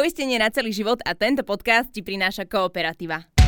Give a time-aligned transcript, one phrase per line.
[0.00, 3.39] poistenie na celý život a tento podcast ti prináša Kooperativa.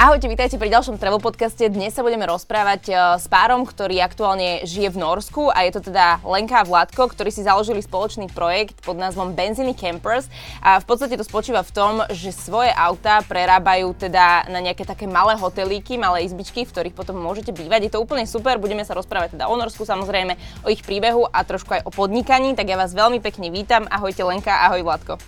[0.00, 1.60] Ahojte, vítajte pri ďalšom travel podcaste.
[1.68, 5.92] Dnes sa budeme rozprávať e, s párom, ktorý aktuálne žije v Norsku a je to
[5.92, 10.24] teda Lenka a Vladko, ktorí si založili spoločný projekt pod názvom Benziny Campers
[10.64, 15.04] a v podstate to spočíva v tom, že svoje auta prerábajú teda na nejaké také
[15.04, 17.84] malé hotelíky, malé izbičky, v ktorých potom môžete bývať.
[17.84, 21.44] Je to úplne super, budeme sa rozprávať teda o Norsku samozrejme, o ich príbehu a
[21.44, 23.84] trošku aj o podnikaní, tak ja vás veľmi pekne vítam.
[23.92, 25.20] Ahojte Lenka, ahoj Vladko.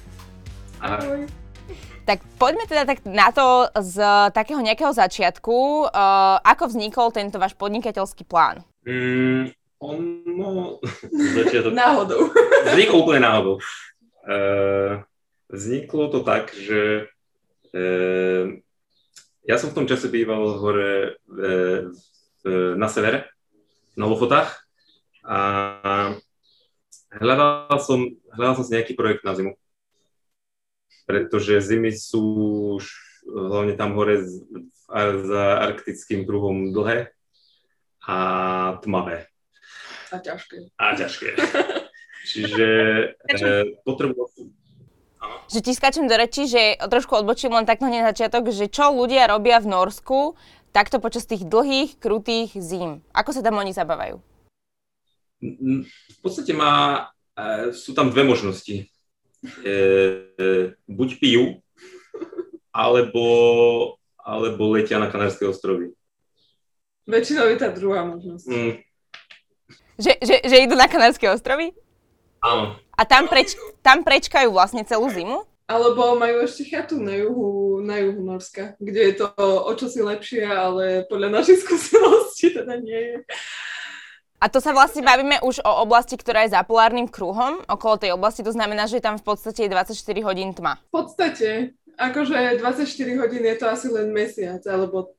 [0.80, 1.41] Ahoj.
[2.02, 4.02] Tak poďme teda tak na to z
[4.34, 5.86] takého nejakého začiatku.
[5.86, 8.66] Uh, ako vznikol tento váš podnikateľský plán?
[8.82, 10.82] Mm, ono...
[11.38, 11.70] Začiatok...
[11.70, 12.34] náhodou.
[12.66, 13.54] Vzniklo úplne náhodou.
[14.26, 15.06] Uh,
[15.46, 17.06] vzniklo to tak, že
[17.70, 18.44] uh,
[19.46, 21.86] ja som v tom čase býval hore uh,
[22.74, 23.30] na severe,
[23.94, 24.66] na Lofotách
[25.22, 25.38] a
[27.14, 29.54] hľadal som, hľadal som si nejaký projekt na zimu
[31.06, 32.22] pretože zimy sú
[32.78, 32.84] už
[33.26, 34.22] hlavne tam hore
[35.26, 37.14] za arktickým kruhom dlhé
[38.02, 38.16] a
[38.82, 39.30] tmavé.
[40.12, 40.56] A ťažké.
[40.76, 41.28] A ťažké.
[42.32, 42.68] Čiže
[43.26, 43.42] e,
[43.82, 44.52] potreboval som
[45.52, 49.30] že ti skáčem do reči, že trošku odbočím len takto na začiatok, že čo ľudia
[49.30, 50.34] robia v Norsku
[50.72, 53.04] takto počas tých dlhých, krutých zím.
[53.12, 54.18] Ako sa tam oni zabávajú?
[55.38, 57.06] V podstate má,
[57.36, 58.88] e, sú tam dve možnosti
[59.66, 59.74] e,
[60.86, 61.44] buď pijú,
[62.72, 63.26] alebo,
[64.16, 65.92] alebo letia na Kanárske ostrovy.
[67.04, 68.46] Väčšinou je tá druhá možnosť.
[68.46, 68.72] Mm.
[69.98, 71.74] Že, že, že idú na Kanárske ostrovy?
[72.42, 72.74] Áno.
[72.96, 75.46] A tam, preč, tam prečkajú vlastne celú zimu?
[75.70, 80.42] Alebo majú ešte chatu na juhu, na juhu Norska, kde je to o čosi lepšie,
[80.44, 83.16] ale podľa našich skúseností teda nie je.
[84.42, 88.10] A to sa vlastne bavíme už o oblasti, ktorá je za polárnym kruhom, okolo tej
[88.10, 89.94] oblasti, to znamená, že tam v podstate je 24
[90.26, 90.82] hodín tma.
[90.90, 95.14] V podstate, akože 24 hodín je to asi len mesiac, alebo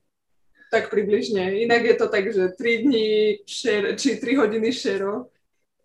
[0.68, 1.56] tak približne.
[1.64, 3.08] Inak je to tak, že 3 dní
[3.48, 5.32] šer, či 3 hodiny šero,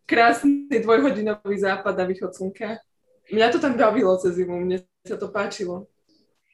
[0.03, 2.83] krásny dvojhodinový západ a východ slnka.
[3.31, 5.87] Mňa to tam bavilo cez zimu, mne sa to páčilo.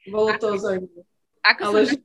[0.06, 1.02] Bolo to zaujímavé.
[1.42, 1.98] Ako Ale že...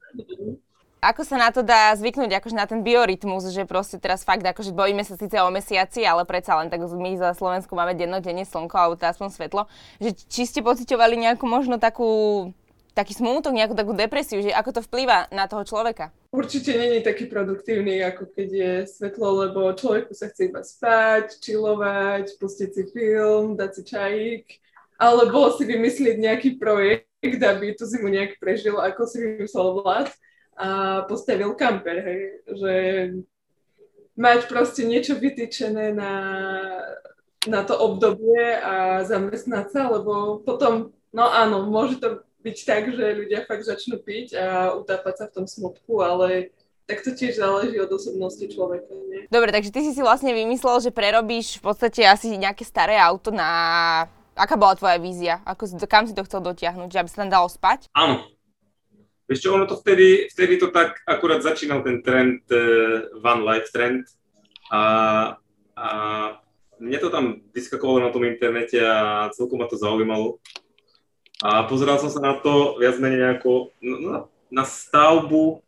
[1.01, 4.69] Ako sa na to dá zvyknúť, akože na ten biorytmus, že proste teraz fakt, akože
[4.69, 8.77] bojíme sa síce o mesiaci, ale predsa len tak my za Slovensku máme dennodenne slnko,
[8.77, 9.65] alebo to aspoň svetlo,
[9.97, 12.53] že či ste pocitovali nejakú možno takú
[12.93, 16.13] taký smútok, nejakú takú depresiu, že ako to vplýva na toho človeka?
[16.29, 22.37] Určite není taký produktívny, ako keď je svetlo, lebo človeku sa chce iba spať, čilovať,
[22.37, 24.45] pustiť si film, dať si čajík,
[25.01, 30.13] alebo si vymyslieť nejaký projekt, aby tú zimu nejak prežil, ako si vymyslel vlád
[30.61, 32.73] a postavil kamper, hej, že
[34.13, 36.13] mať proste niečo vytýčené na,
[37.49, 43.17] na to obdobie a zamestnať sa, lebo potom, no áno, môže to byť tak, že
[43.17, 46.53] ľudia fakt začnú piť a utápať sa v tom smutku, ale
[46.85, 48.91] tak to tiež záleží od osobnosti človeka.
[49.09, 49.25] Nie?
[49.29, 53.33] Dobre, takže ty si si vlastne vymyslel, že prerobíš v podstate asi nejaké staré auto
[53.33, 54.05] na...
[54.35, 55.39] Aká bola tvoja vízia?
[55.45, 56.89] Ako kam si to chcel dotiahnuť?
[56.89, 57.87] Že aby sa tam dalo spať?
[57.93, 58.25] Áno,
[59.31, 63.71] Vieš čo, ono to vtedy, vtedy to tak akurát začínal ten trend, uh, van life
[63.71, 64.03] trend
[64.67, 64.83] a,
[65.71, 65.87] a
[66.75, 70.43] mne to tam vyskakovalo na tom internete a celkom ma to zaujímalo.
[71.39, 74.17] A pozeral som sa na to viac menej nejako no, na,
[74.51, 75.63] na stavbu,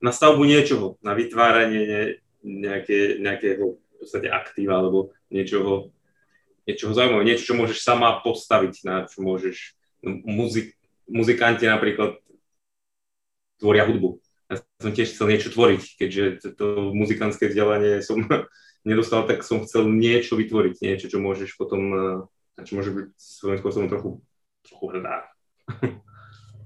[0.00, 5.92] na stavbu niečoho, na vytváranie nejaké, nejakého v podstate aktíva alebo niečoho,
[6.64, 10.72] niečoho zaujímavého, niečo, čo môžeš sama postaviť, na čo môžeš, no, muzik,
[11.04, 12.23] muzikanti napríklad
[13.58, 14.18] tvoria hudbu.
[14.52, 18.24] Ja som tiež chcel niečo tvoriť, keďže to muzikantské vzdelanie som
[18.88, 21.82] nedostal, tak som chcel niečo vytvoriť, niečo, čo môžeš potom,
[22.60, 24.10] eh, čo môže byť svojím spôsobom trochu,
[24.68, 25.28] trochu hrdá.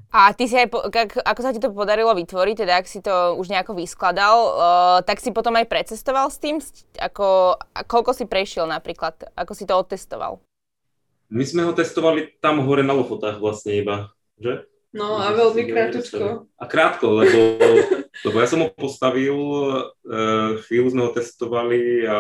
[0.09, 0.81] A ty si aj, po,
[1.21, 5.21] ako sa ti to podarilo vytvoriť, teda ak si to už nejako vyskladal, uh, tak
[5.21, 6.65] si potom aj precestoval s tým?
[6.97, 9.29] Ako, koľko si prešiel napríklad?
[9.37, 10.41] Ako si to otestoval?
[11.29, 14.09] My sme ho testovali tam hore na Lofotách vlastne iba,
[14.41, 14.65] že?
[14.89, 16.49] No a veľmi krátko.
[16.57, 17.39] A krátko, lebo,
[18.27, 22.19] lebo ja som ho postavil, uh, chvíľu sme ho testovali a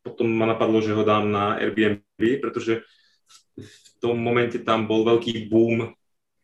[0.00, 2.80] potom ma napadlo, že ho dám na Airbnb, pretože
[3.60, 5.92] v tom momente tam bol veľký boom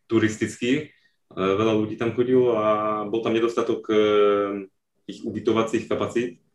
[0.05, 0.93] turistický,
[1.33, 4.61] uh, veľa ľudí tam chodilo a bol tam nedostatok uh,
[5.09, 6.45] ich ubytovacích kapacít.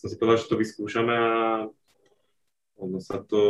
[0.00, 1.30] Som si povedal, že to vyskúšame a
[2.80, 3.42] ono sa to,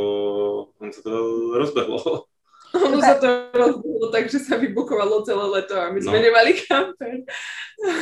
[0.75, 1.15] ono sa to
[1.55, 2.32] rozbehlo.
[2.73, 6.09] Ono sa to rozbilo tak, že sa vybukovalo celé leto a my no.
[6.09, 7.29] sme nemali kamper.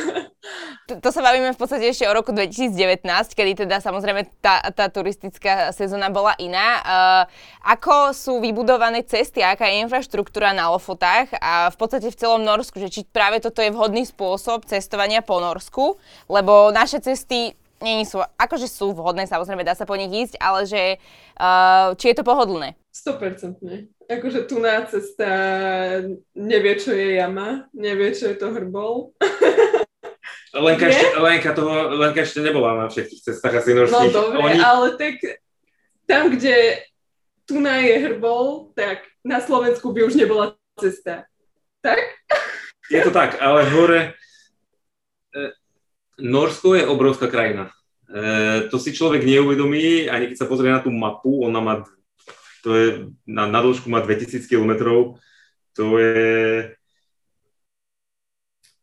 [0.87, 3.03] to, to sa bavíme v podstate ešte o roku 2019,
[3.35, 6.67] kedy teda samozrejme tá, tá turistická sezóna bola iná.
[6.81, 7.23] Uh,
[7.67, 12.79] ako sú vybudované cesty, aká je infraštruktúra na Lofotách a v podstate v celom Norsku,
[12.79, 15.99] že či práve toto je vhodný spôsob cestovania po Norsku,
[16.31, 20.69] lebo naše cesty nie sú, akože sú vhodné, samozrejme dá sa po nich ísť, ale
[20.69, 21.01] že
[21.41, 22.77] uh, či je to pohodlné?
[22.91, 23.57] 100%.
[24.11, 25.29] Akože tu na cesta
[26.35, 29.15] nevie, čo je jama, nevie, čo je to hrbol.
[30.51, 33.71] Lenka, ešte, Lenka, toho, Lenka ešte nebola na všetkých cestách asi.
[33.71, 34.59] No dobre, Oni...
[34.59, 35.23] ale tak
[36.03, 36.83] tam, kde
[37.47, 41.23] tu na je hrbol, tak na Slovensku by už nebola cesta.
[41.79, 42.03] Tak?
[42.91, 44.19] Je to tak, ale hore
[46.21, 47.73] Norsko je obrovská krajina.
[48.07, 51.73] E, to si človek neuvedomí, ani keď sa pozrie na tú mapu, ona má,
[52.61, 52.87] to je,
[53.25, 54.71] na, na dĺžku má 2000 km,
[55.73, 56.77] to je,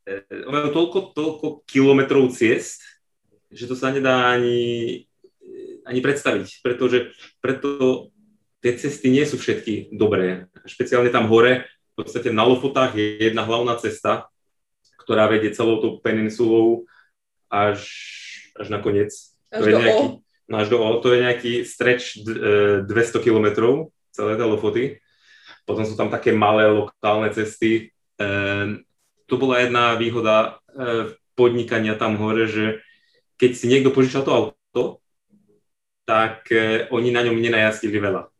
[0.06, 0.14] e,
[0.50, 2.82] toľko, toľko kilometrov ciest,
[3.48, 5.06] že to sa nedá ani,
[5.88, 8.10] ani predstaviť, pretože preto
[8.60, 10.50] tie cesty nie sú všetky dobré.
[10.66, 14.30] Špeciálne tam hore, v podstate na Lofotách je jedna hlavná cesta,
[15.02, 16.84] ktorá vedie celou tou peninsulou
[17.48, 17.88] až,
[18.54, 19.10] až na koniec.
[19.48, 20.27] Až to je nejaký, o?
[20.48, 20.80] Až do.
[20.80, 22.88] To je nejaký stretch 200
[23.20, 23.46] km
[24.12, 24.84] celé tie Lofoty.
[25.68, 27.92] Potom sú tam také malé lokálne cesty.
[28.16, 28.26] E,
[29.28, 32.80] to bola jedna výhoda e, podnikania tam hore, že
[33.36, 34.84] keď si niekto požičal to auto,
[36.08, 38.32] tak e, oni na ňom nenajazdili veľa.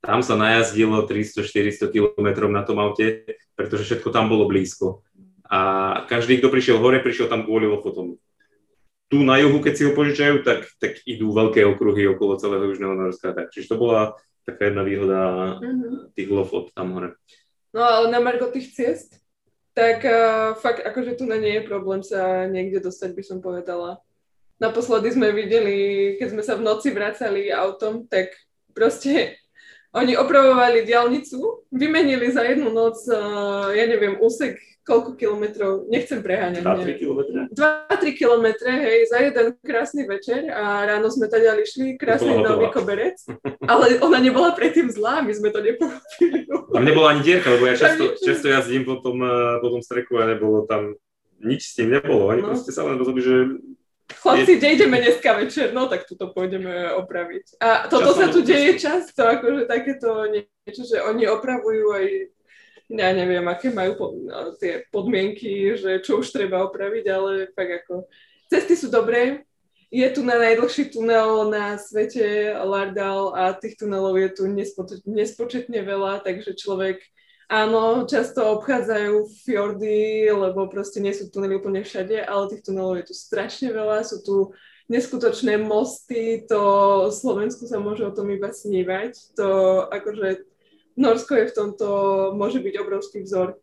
[0.00, 5.04] Tam sa najazdilo 300-400 km na tom aute, pretože všetko tam bolo blízko.
[5.44, 5.60] A
[6.08, 8.16] každý, kto prišiel hore, prišiel tam kvôli lofotom.
[9.10, 12.94] Tu na juhu, keď si ho požičajú, tak, tak idú veľké okruhy okolo celého Južného
[12.94, 13.34] Norska.
[13.34, 14.14] Tak, čiže to bola
[14.46, 15.18] taká jedna výhoda
[15.58, 16.14] mm-hmm.
[16.14, 17.18] tých lofot tam hore.
[17.74, 19.18] No ale na margo tých ciest,
[19.74, 23.98] tak uh, fakt akože tu na nie je problém sa niekde dostať, by som povedala.
[24.62, 28.36] Naposledy sme videli, keď sme sa v noci vracali autom, tak
[28.76, 29.39] proste
[29.90, 34.58] oni opravovali diálnicu, vymenili za jednu noc, uh, ja neviem, úsek
[34.90, 36.66] koľko kilometrov, nechcem preháňať.
[36.66, 37.38] 2-3 kilometre.
[37.54, 43.20] 2-3 kilometre, hej, za jeden krásny večer a ráno sme teda išli, krásny nový koberec,
[43.70, 46.48] ale ona nebola predtým zlá, my sme to nepochopili.
[46.48, 50.18] Tam nebola ani dierka, lebo ja často, často jazdím po tom, eh, po tom streku
[50.18, 50.98] a nebolo tam,
[51.38, 52.50] nič s tým nebolo, oni no.
[52.52, 53.34] proste sa len rozhodli, že
[54.18, 55.70] Chlapci, kde ideme dneska večer?
[55.70, 57.62] No tak tuto pôjdeme opraviť.
[57.62, 62.06] A toto sa tu deje často, akože takéto niečo, že oni opravujú aj
[62.90, 67.86] ja neviem, aké majú po, no, tie podmienky, že čo už treba opraviť, ale tak
[67.86, 68.10] ako
[68.50, 69.46] cesty sú dobré.
[69.90, 75.82] Je tu na najdlhší tunel na svete Lardal a tých tunelov je tu nespo- nespočetne
[75.82, 76.98] veľa, takže človek
[77.50, 83.10] áno, často obchádzajú fjordy, lebo proste nie sú tunely úplne všade, ale tých tunelov je
[83.10, 84.36] tu strašne veľa, sú tu
[84.86, 86.60] neskutočné mosty, to
[87.10, 89.34] Slovensku sa môže o tom iba snívať.
[89.38, 89.48] To
[89.90, 90.46] akože
[90.94, 91.88] Norsko je v tomto,
[92.38, 93.58] môže byť obrovský vzor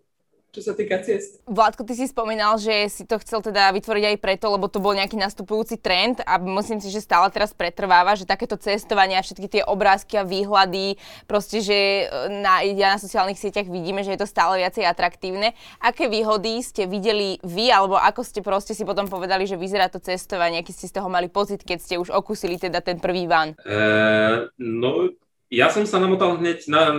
[0.51, 1.43] čo sa týka ciest.
[1.45, 4.95] Vládko, ty si spomínal, že si to chcel teda vytvoriť aj preto, lebo to bol
[4.95, 9.47] nejaký nastupujúci trend a myslím si, že stále teraz pretrváva, že takéto cestovanie a všetky
[9.47, 10.97] tie obrázky a výhľady,
[11.29, 15.53] proste, že e, na, ja na sociálnych sieťach vidíme, že je to stále viacej atraktívne.
[15.83, 19.99] Aké výhody ste videli vy, alebo ako ste proste si potom povedali, že vyzerá to
[19.99, 23.53] cestovanie, aký ste z toho mali pocit, keď ste už okusili teda ten prvý van?
[23.61, 25.11] Uh, no,
[25.47, 26.91] ja som sa namotal hneď na,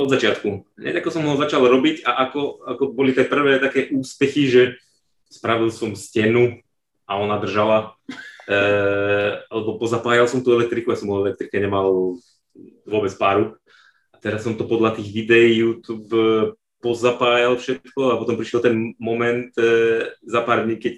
[0.00, 0.64] od začiatku.
[0.80, 4.62] Hneď ako som ho začal robiť a ako, ako boli tie prvé také úspechy, že
[5.28, 6.60] spravil som stenu
[7.04, 7.96] a ona držala.
[8.48, 8.58] E,
[9.52, 12.16] alebo pozapájal som tú elektriku, ja som o elektrike nemal
[12.88, 13.60] vôbec páru.
[14.12, 19.52] A teraz som to podľa tých videí YouTube pozapájal všetko a potom prišiel ten moment
[19.54, 20.96] e, za pár dní, keď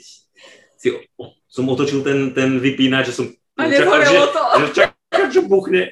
[0.78, 0.88] si,
[1.20, 4.42] o, som otočil ten, ten vypínač, že som a čakal, že, to.
[4.58, 5.82] že čakal, že buchne.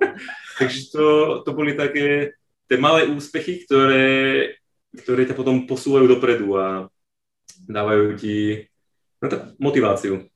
[0.58, 1.04] Takže to,
[1.44, 2.36] to boli také
[2.66, 4.56] tie malé úspechy, ktoré,
[4.92, 6.66] ktoré ťa potom posúvajú dopredu a
[7.66, 8.66] dávajú ti
[9.22, 10.26] no, tak, motiváciu.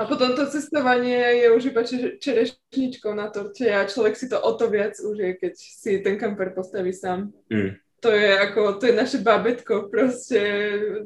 [0.00, 1.84] A potom to cestovanie je už iba
[2.16, 6.56] čerešničkou na torte a človek si to o to viac užije, keď si ten kamper
[6.56, 7.28] postaví sám.
[7.52, 7.76] Mm.
[8.00, 10.40] To je ako, to je naše babetko, proste,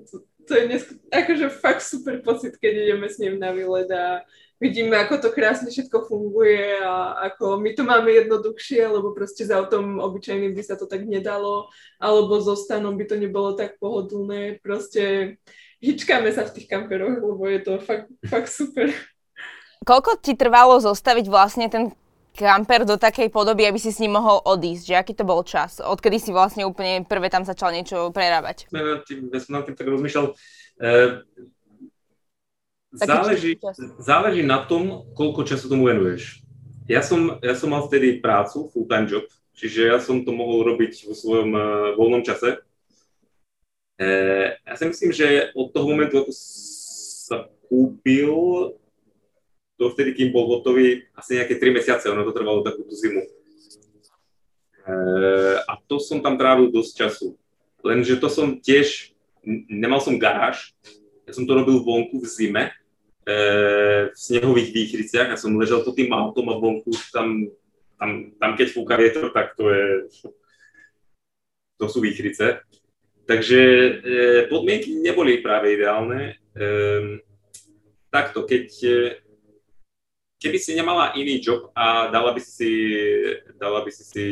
[0.06, 4.22] to, to je nesk- akože fakt super pocit, keď ideme s ním na výlet a
[4.62, 9.50] vidíme, ako to krásne všetko funguje a ako my to máme jednoduchšie, lebo proste s
[9.50, 11.68] autom obyčajným by sa to tak nedalo,
[11.98, 14.62] alebo so stanom by to nebolo tak pohodlné.
[14.62, 15.36] Proste
[15.82, 18.88] hičkáme sa v tých kamperoch, lebo je to fakt, fakt super.
[19.84, 21.92] Koľko ti trvalo zostaviť vlastne ten
[22.34, 25.78] kamper do takej podoby, aby si s ním mohol odísť, že aký to bol čas?
[25.78, 28.66] Odkedy si vlastne úplne prvé tam začal niečo prerábať?
[28.74, 30.34] Ja som nad tým tak rozmýšľal.
[30.34, 30.34] E,
[32.94, 33.58] záleží,
[33.98, 36.42] záleží na tom, koľko času tomu venuješ.
[36.86, 39.24] Ja som, ja som mal vtedy prácu, full-time job,
[39.56, 41.64] čiže ja som to mohol robiť vo svojom uh,
[41.96, 42.60] voľnom čase.
[43.96, 44.08] E,
[44.58, 48.30] ja si myslím, že od toho momentu, ako sa kúpil,
[49.80, 53.22] to vtedy, kým bol hotový, asi nejaké 3 mesiace, ono to trvalo takú tú zimu.
[53.22, 53.28] E,
[55.64, 57.28] a to som tam trávil dosť času.
[57.80, 59.16] Lenže to som tiež,
[59.72, 60.76] nemal som garáž,
[61.24, 62.64] ja som to robil vonku v zime,
[63.24, 67.48] v snehových výchriciach a som ležel pod tým autom a vonku tam,
[67.96, 69.86] tam, tam keď fúka vietor, tak to je,
[71.80, 72.60] to sú výchrice.
[73.24, 73.90] Takže e,
[74.52, 76.36] podmienky neboli práve ideálne.
[76.52, 76.64] E,
[78.12, 78.68] takto, keď
[80.36, 82.72] keby si nemala iný job a dala by si,
[83.56, 84.24] dala by si, si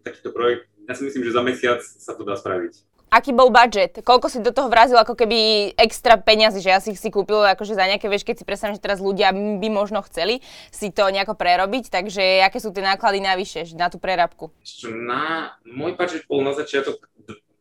[0.00, 4.04] takýto projekt, ja si myslím, že za mesiac sa to dá spraviť aký bol budget?
[4.04, 7.74] Koľko si do toho vrazil ako keby extra peniazy, že ja si si kúpil akože
[7.74, 11.34] za nejaké, vieš, keď si predstavím, že teraz ľudia by možno chceli si to nejako
[11.34, 14.50] prerobiť, takže aké sú tie náklady navyše na tú prerábku?
[14.88, 17.08] Na, môj budget bol na začiatok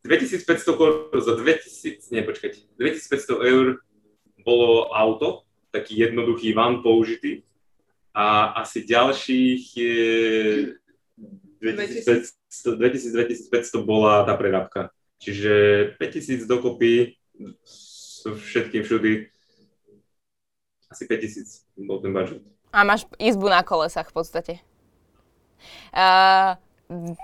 [0.06, 3.84] 2500 korun, za 2000, nie počkať, 2500 eur
[4.44, 5.44] bolo auto,
[5.76, 7.44] taký jednoduchý van použitý
[8.16, 10.00] a asi ďalších je
[11.62, 14.96] 2000-2500 bola tá prerábka.
[15.18, 15.54] Čiže
[15.98, 17.18] 5000 dokopy
[17.66, 19.30] so všetkým všudy
[20.88, 22.42] asi 5000 bol ten budget.
[22.72, 24.54] A máš izbu na kolesách v podstate.
[25.92, 26.56] Uh,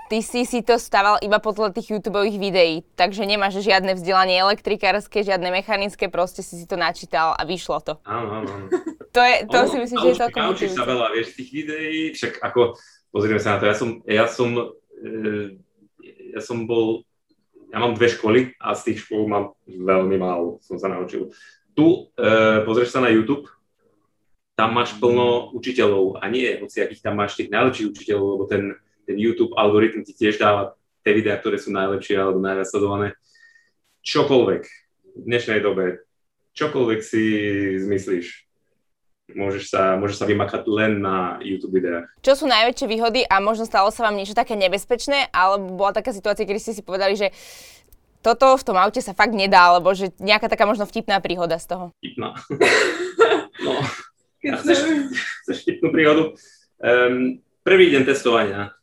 [0.10, 5.24] ty si si to stával iba podľa tých YouTube videí, takže nemáš žiadne vzdelanie elektrikárske,
[5.24, 7.94] žiadne mechanické, proste si si to načítal a vyšlo to.
[8.04, 8.68] Áno, áno, áno.
[9.16, 12.00] to, je, to ono, si myslím, že je to Naučíš sa veľa, vieš, tých videí,
[12.12, 12.76] však ako,
[13.14, 14.50] pozrieme sa na to, ja som, ja som,
[15.00, 15.14] e,
[16.36, 17.08] ja som bol
[17.74, 21.34] ja mám dve školy a z tých škôl mám veľmi málo, som sa naučil.
[21.74, 23.50] Tu e, pozrieš sa na YouTube,
[24.54, 28.78] tam máš plno učiteľov a nie hoci akých tam máš tých najlepších učiteľov, lebo ten,
[29.10, 33.08] ten YouTube algoritm ti tiež dáva tie videá, ktoré sú najlepšie alebo najviac sledované.
[34.06, 34.64] Čokoľvek
[35.18, 36.06] v dnešnej dobe,
[36.54, 37.24] čokoľvek si
[37.82, 38.53] zmyslíš,
[39.36, 42.10] môžeš sa, môžeš sa vymakať len na YouTube videách.
[42.22, 46.14] Čo sú najväčšie výhody a možno stalo sa vám niečo také nebezpečné, alebo bola taká
[46.14, 47.34] situácia, kedy ste si povedali, že
[48.24, 51.76] toto v tom aute sa fakt nedá, alebo že nejaká taká možno vtipná príhoda z
[51.76, 51.86] toho?
[52.00, 52.40] Vtipná.
[53.68, 53.74] no.
[54.44, 54.80] Ja chceš,
[55.44, 56.24] chceš vtipnú príhodu?
[56.80, 58.76] Um, prvý deň testovania.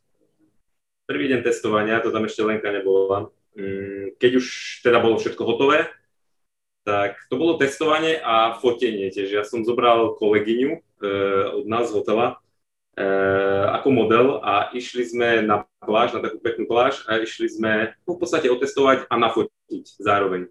[1.09, 3.33] Prvý deň testovania, to tam ešte Lenka nebola.
[3.57, 4.45] Um, keď už
[4.85, 5.89] teda bolo všetko hotové,
[6.81, 9.29] tak to bolo testovanie a fotenie tiež.
[9.29, 10.79] Ja som zobral kolegyňu e,
[11.61, 12.41] od nás z hotela
[12.97, 13.05] e,
[13.69, 18.17] ako model a išli sme na pláž, na takú peknú pláž a išli sme no,
[18.17, 20.49] v podstate otestovať a nafotiť zároveň.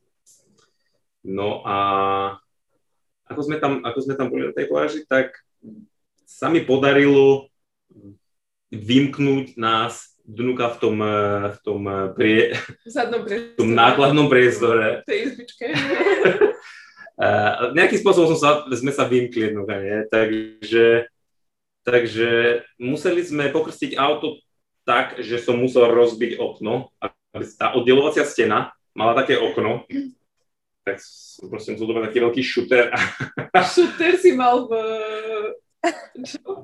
[1.26, 1.76] No a
[3.26, 5.34] ako sme tam, ako sme tam boli na tej pláži, tak
[6.26, 7.50] sa mi podarilo
[8.70, 12.40] vymknúť nás dnuka v tom, eh, v tom, eh, prie,
[12.87, 15.02] v tom nákladnom priestore.
[15.02, 15.66] V tej izbičke.
[17.18, 19.99] uh, nejakým spôsobom som sa, sme sa vymkli nie?
[20.06, 21.10] Takže,
[21.82, 22.30] takže
[22.78, 24.38] museli sme pokrstiť auto
[24.87, 26.94] tak, že som musel rozbiť okno,
[27.34, 29.87] aby tá oddelovacia stena mala také okno,
[30.82, 32.90] tak som proste musel taký veľký šuter.
[33.62, 34.72] šuter si mal v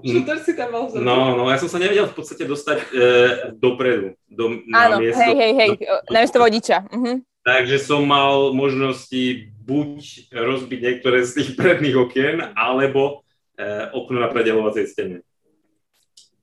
[0.04, 3.08] Šuter si tam mal No, no, ja som sa nevedel v podstate dostať e,
[3.56, 5.24] dopredu, do, na Áno, miesto.
[5.24, 5.70] hej, hej, hej,
[6.12, 6.84] na miesto vodiča.
[6.92, 7.24] Uh-huh.
[7.40, 13.24] Takže som mal možnosti buď rozbiť niektoré z tých predných okien, alebo
[13.56, 15.18] e, okno na predelovacej stene.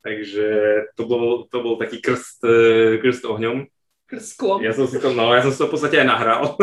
[0.04, 0.48] Takže
[1.00, 2.58] to bol, to bol taký krst, e,
[3.00, 3.70] krst ohňom.
[4.10, 4.60] Krst sklom.
[4.66, 6.58] Ja som si to, no, ja som si to v podstate aj nahral.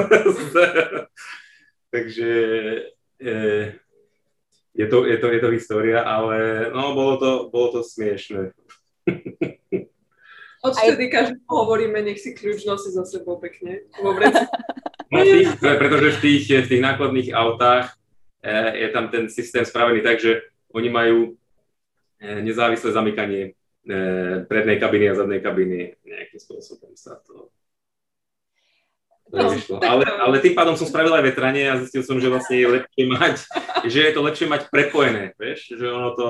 [1.94, 2.30] Takže
[3.16, 3.32] e,
[4.74, 8.54] je to, je to, je to história, ale no, bolo to, bolo to smiešné.
[10.60, 13.88] Odvtedy každý hovoríme, nech si kľúč nosí za sebou pekne.
[14.04, 14.12] No,
[15.24, 17.96] tých, pretože v tých, v tých nákladných autách
[18.44, 20.44] e, je tam ten systém spravený tak, že
[20.76, 21.18] oni majú
[22.20, 23.52] e, nezávislé zamykanie e,
[24.46, 25.96] prednej kabiny a zadnej kabiny.
[26.04, 27.48] Nejakým spôsobom sa to
[29.30, 29.46] No,
[29.78, 33.04] ale, ale tým pádom som spravil aj vetranie a zistil som, že vlastne je lepšie
[33.06, 33.34] mať,
[33.92, 36.28] že je to lepšie mať prepojené, vieš, že ono to,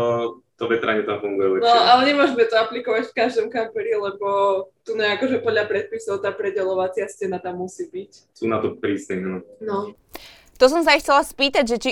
[0.61, 1.73] to vetranie tam funguje lepšie.
[1.73, 4.29] No, ale nemôžeme to aplikovať v každom kamperi, lebo
[4.85, 8.37] tu nejako, že podľa predpisov tá predelovacia stena tam musí byť.
[8.37, 9.35] Sú na to prísne, no.
[9.65, 9.97] no.
[10.61, 11.91] To som sa aj chcela spýtať, že či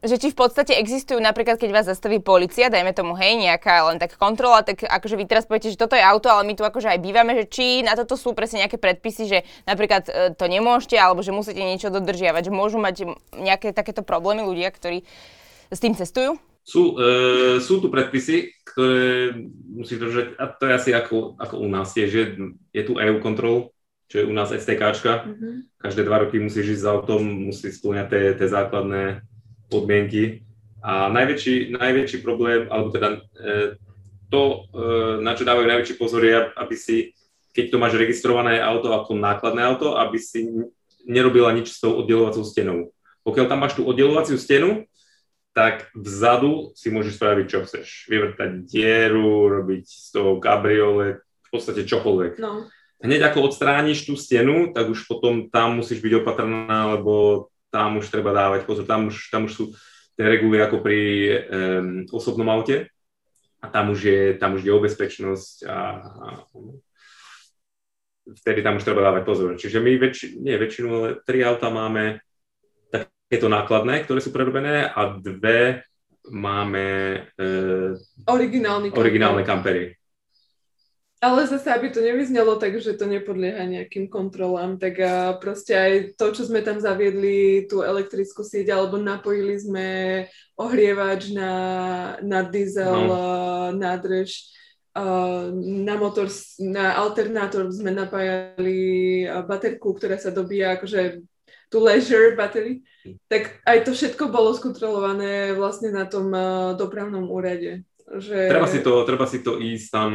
[0.00, 4.00] že či v podstate existujú napríklad, keď vás zastaví policia, dajme tomu, hej, nejaká len
[4.00, 6.88] tak kontrola, tak akože vy teraz poviete, že toto je auto, ale my tu akože
[6.88, 9.38] aj bývame, že či na toto sú presne nejaké predpisy, že
[9.68, 14.40] napríklad e, to nemôžete, alebo že musíte niečo dodržiavať, že môžu mať nejaké takéto problémy
[14.40, 15.04] ľudia, ktorí
[15.68, 16.40] s tým cestujú?
[16.64, 19.36] Sú, e, sú tu predpisy, ktoré
[19.68, 22.22] musíš dodržať, a to je asi ako, ako u nás, je, že
[22.72, 23.68] je tu EU kontrol,
[24.10, 25.28] čo je u nás STKčka.
[25.28, 25.54] Mm-hmm.
[25.76, 29.22] Každé dva roky musíš ísť s autom, musíš splňať tie základné
[29.70, 30.42] podmienky.
[30.82, 33.18] A najväčší, najväčší problém, alebo teda e,
[34.32, 34.42] to,
[34.74, 37.12] e, na čo dávajú najväčší pozor, je, aby si,
[37.52, 40.48] keď to máš registrované auto ako nákladné auto, aby si
[41.04, 42.78] nerobila nič s tou oddelovacou stenou.
[43.22, 44.88] Pokiaľ tam máš tú oddelovaciu stenu,
[45.50, 48.06] tak vzadu si môžeš spraviť, čo chceš.
[48.06, 52.38] Vyvrtať dieru, robiť z toho kabriole, v podstate čokoľvek.
[52.38, 52.70] No.
[53.00, 58.10] Hneď ako odstrániš tú stenu, tak už potom tam musíš byť opatrná, lebo tam už
[58.10, 59.64] treba dávať pozor, tam už, tam už sú
[60.18, 62.90] tie reguly ako pri um, osobnom aute
[63.62, 66.26] a tam už je, tam už je o bezpečnosť a, a
[68.42, 69.54] vtedy tam už treba dávať pozor.
[69.56, 72.20] Čiže my väč, nie väčšinu, ale tri auta máme
[72.90, 75.86] takéto nákladné, ktoré sú prerobené a dve
[76.28, 76.86] máme
[77.34, 77.48] e,
[78.28, 79.99] originálne, originálne kampery.
[81.20, 85.92] Ale zase, aby to nevyznelo tak, že to nepodlieha nejakým kontrolám, tak a proste aj
[86.16, 89.86] to, čo sme tam zaviedli, tú elektrickú sieť, alebo napojili sme
[90.56, 91.52] ohrievač na,
[92.24, 93.20] na diesel, no.
[93.76, 94.48] nádrž,
[95.60, 101.20] na motor, na alternátor sme napájali baterku, ktorá sa dobíja akože
[101.68, 102.80] tú leisure battery,
[103.28, 106.32] tak aj to všetko bolo skontrolované vlastne na tom
[106.80, 107.84] dopravnom úrade.
[108.08, 108.56] Že...
[108.56, 110.12] Treba, si to, treba si to ísť tam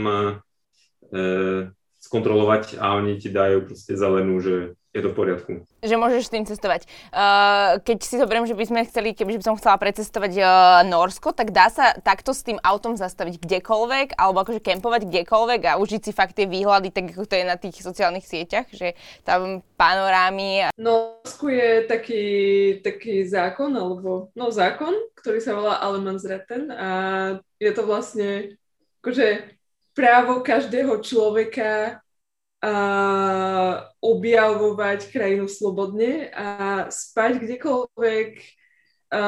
[2.06, 5.52] skontrolovať a oni ti dajú proste zelenú, že je to v poriadku.
[5.84, 6.88] Že môžeš s tým cestovať.
[7.12, 10.48] Uh, keď si zoberiem, že by sme chceli, keby som chcela precestovať uh,
[10.88, 15.78] Norsko, tak dá sa takto s tým autom zastaviť kdekoľvek, alebo akože kempovať kdekoľvek a
[15.84, 18.96] užiť si fakt tie výhľady, tak ako to je na tých sociálnych sieťach, že
[19.28, 20.72] tam panorámy.
[20.72, 20.74] A...
[20.80, 22.26] Norsku je taký,
[22.80, 26.90] taký zákon, alebo no zákon, ktorý sa volá Alemansretten a
[27.60, 28.56] je to vlastne
[29.04, 29.55] akože
[29.96, 32.04] právo každého človeka
[32.60, 32.74] a
[34.04, 36.48] objavovať krajinu slobodne a
[36.92, 38.30] spať kdekoľvek,
[39.14, 39.22] a,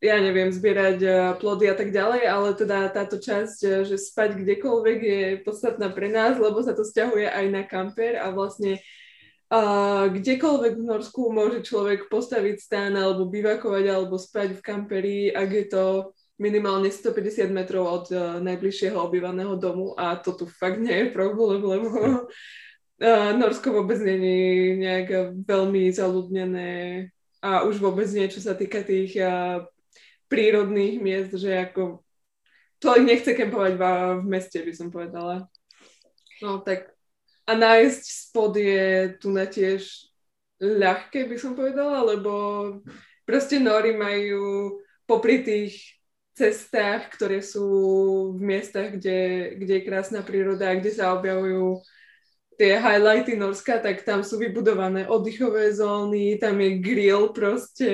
[0.00, 0.98] ja neviem, zbierať
[1.38, 6.40] plody a tak ďalej, ale teda táto časť, že spať kdekoľvek je podstatná pre nás,
[6.40, 8.80] lebo sa to stiahuje aj na kamper a vlastne
[9.50, 15.50] a kdekoľvek v Norsku môže človek postaviť stán alebo bivakovať alebo spať v kamperi, ak
[15.50, 15.84] je to
[16.40, 21.60] minimálne 150 metrov od uh, najbližšieho obývaného domu a to tu fakt nie je problém,
[21.60, 21.88] lebo
[23.04, 24.16] uh, Norsko vôbec je
[24.80, 26.72] nejak veľmi zaludnené
[27.44, 29.68] a už vôbec nie, čo sa týka tých uh,
[30.32, 32.00] prírodných miest, že ako
[32.80, 33.84] človek nechce kempovať v,
[34.24, 35.44] v meste, by som povedala.
[36.40, 36.96] No tak
[37.44, 40.08] a nájsť spod je tu na tiež
[40.62, 42.32] ľahké, by som povedala, lebo
[43.26, 45.99] proste Nori majú popri tých
[46.40, 47.68] cestách, ktoré sú
[48.32, 51.84] v miestach, kde, kde je krásna príroda a kde sa objavujú
[52.60, 57.88] tie highlighty Norska, tak tam sú vybudované oddychové zóny, tam je grill proste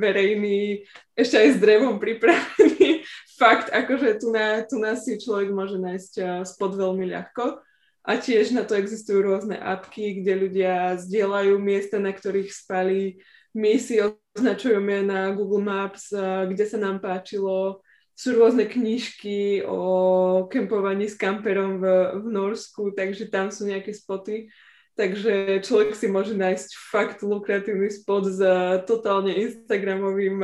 [0.00, 0.80] verejný,
[1.12, 3.04] ešte aj s drevom pripravený.
[3.40, 6.12] Fakt, akože tu na, tu na si človek môže nájsť
[6.48, 7.60] spod veľmi ľahko.
[8.06, 13.20] A tiež na to existujú rôzne apky, kde ľudia zdieľajú miesta, na ktorých spali.
[13.52, 14.00] My si
[14.36, 16.12] označujeme na Google Maps,
[16.46, 17.80] kde sa nám páčilo.
[18.16, 21.84] Sú rôzne knižky o kempovaní s kamperom v,
[22.20, 24.48] v Norsku, takže tam sú nejaké spoty.
[24.96, 28.40] Takže človek si môže nájsť fakt lukratívny spot s
[28.88, 30.40] totálne Instagramovým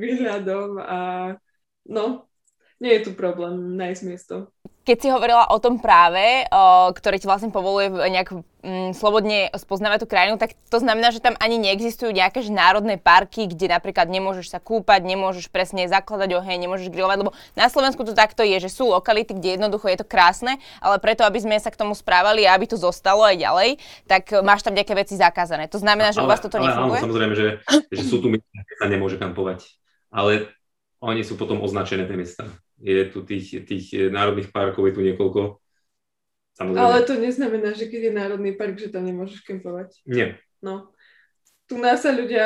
[0.00, 1.00] výhľadom a
[1.84, 2.24] no,
[2.80, 4.48] nie je tu problém nájsť miesto.
[4.90, 10.02] Keď si hovorila o tom práve, o, ktoré ti vlastne povoluje nejak mm, slobodne spoznávať
[10.02, 14.10] tú krajinu, tak to znamená, že tam ani neexistujú nejaké že národné parky, kde napríklad
[14.10, 18.58] nemôžeš sa kúpať, nemôžeš presne zakladať oheň, nemôžeš grilovať, lebo na Slovensku to takto je,
[18.58, 21.94] že sú lokality, kde jednoducho je to krásne, ale preto, aby sme sa k tomu
[21.94, 23.78] správali a aby to zostalo aj ďalej,
[24.10, 25.70] tak máš tam nejaké veci zakázané.
[25.70, 26.98] To znamená, že ale, u vás toto ale, nefunguje?
[26.98, 27.62] Áno, samozrejme, že,
[27.94, 29.70] že sú tu miesta, kde sa nemôže kampovať.
[30.10, 30.50] Ale
[30.98, 32.42] oni sú potom označené tie miesta
[32.80, 35.60] je tu tých, tých národných parkov, je tu niekoľko.
[36.56, 36.84] Samozrejme.
[36.84, 39.96] Ale to neznamená, že keď je národný park, že tam nemôžeš kempovať.
[40.04, 40.36] Nie.
[40.60, 40.92] No.
[41.64, 42.44] Tu nás sa ľudia,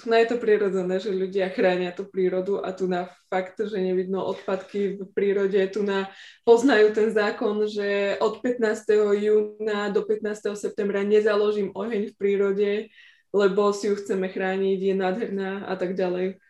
[0.00, 3.76] tu na je to prirodzené, že ľudia chránia tú prírodu a tu na fakt, že
[3.76, 6.08] nevidno odpadky v prírode, tu na
[6.48, 8.88] poznajú ten zákon, že od 15.
[9.18, 10.56] júna do 15.
[10.56, 12.70] septembra nezaložím oheň v prírode,
[13.34, 16.40] lebo si ju chceme chrániť, je nádherná a tak ďalej.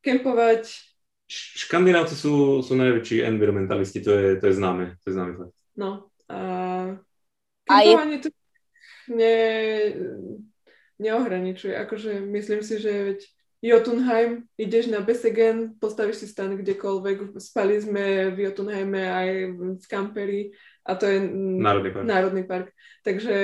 [0.00, 0.95] Kempovať...
[1.26, 5.56] Škandinávci sú, sú najväčší environmentalisti, to je, to je známe, to je známe fakt.
[5.74, 6.38] No, a
[7.66, 8.22] kempovanie je...
[8.22, 8.28] to
[9.10, 9.36] ne,
[11.02, 13.20] neohraničuje, akože myslím si, že veď
[13.66, 19.28] Jotunheim, ideš na Besegen, postavíš si stan kdekoľvek, spali sme v Jotunheime aj
[19.82, 20.42] v Kamperi
[20.86, 21.18] a to je
[21.58, 22.04] Národný park.
[22.06, 22.66] Národný park.
[23.02, 23.34] Takže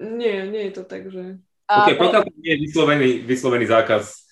[0.00, 1.40] nie, nie je to tak, že...
[1.70, 4.26] OK, pokiaľ nie je vyslovený, vyslovený zákaz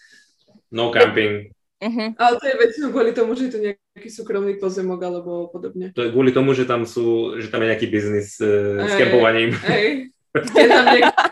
[0.74, 1.54] no camping.
[1.78, 2.10] Uh-huh.
[2.18, 5.94] Ale to je väčšinou kvôli tomu, že je to nejaký súkromný pozemok alebo podobne.
[5.94, 9.54] To je kvôli tomu, že tam sú, že tam je nejaký biznis uh, s kempovaním.
[10.34, 11.22] Je tam niekto...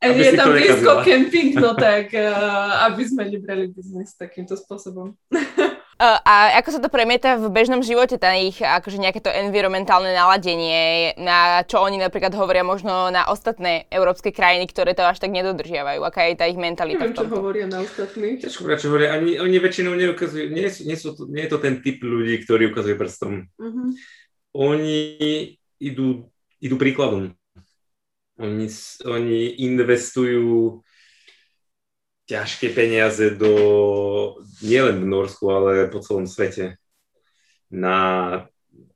[0.00, 5.12] je tam blízko kemping, no tak uh, aby sme nebrali biznis takýmto spôsobom.
[6.00, 10.16] Uh, a ako sa to premieta v bežnom živote, tá ich akože nejaké to environmentálne
[10.16, 15.28] naladenie, na čo oni napríklad hovoria možno na ostatné európske krajiny, ktoré to až tak
[15.28, 16.00] nedodržiavajú?
[16.00, 17.36] Aká je tá ich mentalita Neviem, v tomto?
[17.36, 18.40] čo hovoria na ostatných.
[18.40, 22.00] Ťažko čo hovoria, ani, oni väčšinou neukazujú, nie, nie, sú, nie je to ten typ
[22.00, 23.44] ľudí, ktorí ukazujú prstom.
[23.60, 23.92] Uh-huh.
[24.56, 24.96] Oni
[25.76, 26.32] idú,
[26.64, 27.36] idú príkladom.
[28.40, 28.72] Oni,
[29.04, 30.80] oni investujú
[32.30, 33.52] ťažké peniaze do,
[34.62, 36.78] nielen v Norsku, ale po celom svete
[37.66, 37.98] na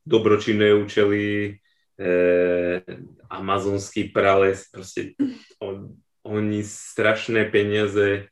[0.06, 1.58] dobročinné účely,
[1.98, 2.78] eh,
[3.26, 5.18] amazonský prales, proste
[5.58, 8.30] on, oni strašné peniaze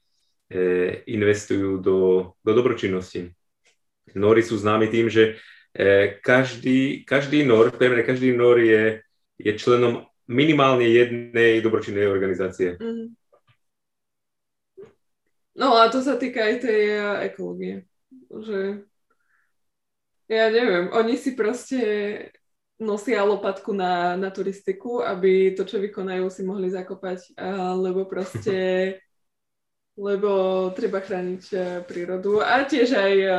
[0.50, 1.98] eh, investujú do,
[2.38, 3.34] do dobročinnosti.
[4.14, 5.38] Nory sú známi tým, že
[5.74, 9.02] eh, každý, každý Nor, témer každý Nor je,
[9.38, 12.78] je členom minimálne jednej dobročinnej organizácie.
[12.78, 13.18] Mm.
[15.52, 17.84] No a to sa týka aj tej uh, ekológie.
[18.32, 18.88] Že
[20.32, 21.80] ja neviem, oni si proste
[22.80, 27.36] nosia lopatku na, na turistiku, aby to, čo vykonajú, si mohli zakopať,
[27.78, 28.56] lebo proste
[29.92, 33.36] lebo treba chrániť uh, prírodu a tiež aj uh,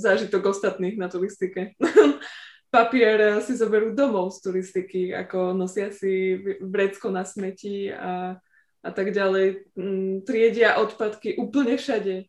[0.00, 1.76] zážitok ostatných na turistike.
[2.72, 8.38] Papier si zoberú domov z turistiky, ako nosia si vrecko na smeti a
[8.80, 9.70] a tak ďalej.
[9.76, 12.28] Mm, triedia odpadky úplne všade.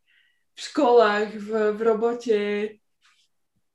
[0.51, 2.39] V školách, v, v robote,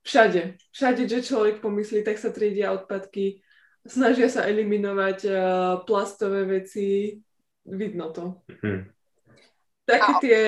[0.05, 0.61] všade.
[0.71, 3.41] Všade, že človek pomyslí, tak sa triedia odpadky.
[3.87, 5.37] Snažia sa eliminovať uh,
[5.87, 7.17] plastové veci.
[7.65, 8.43] Vidno to.
[8.61, 8.87] Hmm.
[9.87, 10.39] Také tie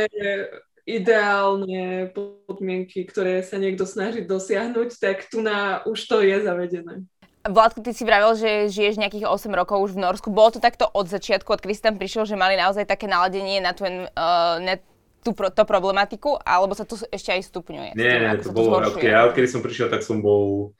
[0.89, 7.05] ideálne podmienky, ktoré sa niekto snaží dosiahnuť, tak tu na už to je zavedené.
[7.39, 10.27] Vládko, ty si vravel, že žiješ nejakých 8 rokov už v Norsku.
[10.27, 13.63] Bolo to takto od začiatku, od kedy si tam prišiel, že mali naozaj také naladenie
[13.63, 14.75] na, tú, uh, na
[15.23, 17.95] tú to problematiku, alebo sa to ešte aj stupňuje?
[17.95, 20.75] Nie, nie, to bolo, to ja odkedy som prišiel, tak som bol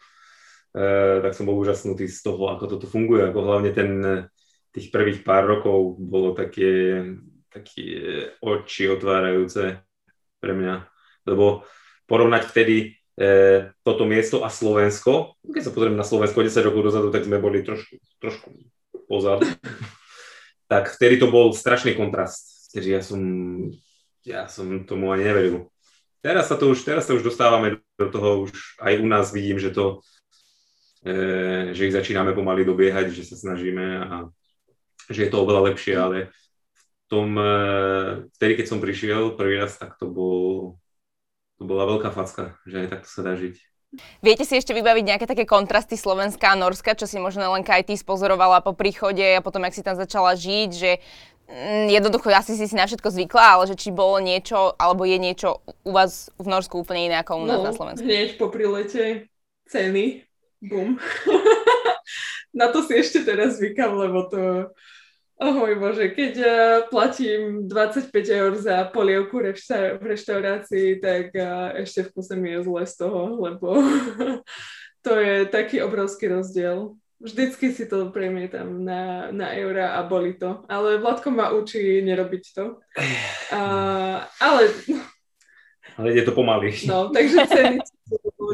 [0.76, 3.92] uh, tak som bol úžasnutý z toho, ako toto funguje, ako hlavne ten
[4.76, 7.02] tých prvých pár rokov bolo také,
[7.48, 7.88] také
[8.44, 9.80] oči otvárajúce
[10.38, 10.76] pre mňa,
[11.24, 11.64] lebo
[12.06, 13.28] porovnať vtedy e,
[13.84, 15.36] toto miesto a Slovensko.
[15.44, 18.48] Keď sa pozriem na Slovensko 10 rokov dozadu, tak sme boli trošku, trošku
[19.12, 19.44] pozadu.
[20.72, 22.72] tak vtedy to bol strašný kontrast.
[22.72, 23.22] Takže ja som,
[24.24, 25.68] ja som tomu ani neveril.
[26.20, 28.52] Teraz sa to už, teraz sa už dostávame do toho, už
[28.84, 30.04] aj u nás vidím, že to,
[31.02, 34.16] e, že ich začíname pomaly dobiehať, že sa snažíme a
[35.10, 37.56] že je to oveľa lepšie, ale v tom, e,
[38.36, 40.76] vtedy, keď som prišiel prvý raz, tak to bol,
[41.60, 43.60] to bola veľká facka, že aj takto sa dá žiť.
[44.22, 47.90] Viete si ešte vybaviť nejaké také kontrasty Slovenska a Norska, čo si možno len aj
[47.90, 50.92] ty spozorovala po príchode a potom, jak si tam začala žiť, že
[51.50, 55.18] mm, jednoducho asi si si na všetko zvykla, ale že či bolo niečo, alebo je
[55.18, 58.06] niečo u vás v Norsku úplne iné ako u nás no, na Slovensku?
[58.06, 59.26] hneď po prilete
[59.68, 60.22] ceny,
[60.62, 61.02] bum.
[62.62, 64.70] na to si ešte teraz zvykam, lebo to
[65.40, 66.52] Oh môj Bože, keď uh,
[66.92, 72.68] platím 25 eur za polievku rešta- v reštaurácii, tak uh, ešte v kuse mi je
[72.68, 73.80] zle z toho, lebo
[75.08, 77.00] to je taký obrovský rozdiel.
[77.24, 80.68] Vždycky si to premietam na, na eura a boli to.
[80.68, 82.84] Ale Vladko ma učí nerobiť to.
[83.56, 84.76] Uh, ale...
[85.96, 86.76] Ale ide to pomaly.
[86.84, 87.76] No, takže ceny,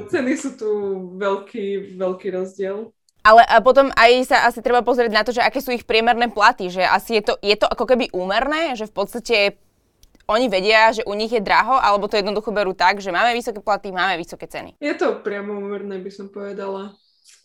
[0.09, 0.69] ceny sú tu
[1.17, 2.93] veľký, veľký rozdiel.
[3.25, 6.29] Ale a potom aj sa asi treba pozrieť na to, že aké sú ich priemerné
[6.29, 9.37] platy, že asi je to, je to ako keby úmerné, že v podstate
[10.29, 13.61] oni vedia, že u nich je draho, alebo to jednoducho berú tak, že máme vysoké
[13.65, 14.77] platy, máme vysoké ceny.
[14.77, 16.93] Je to priamo úmerné, by som povedala.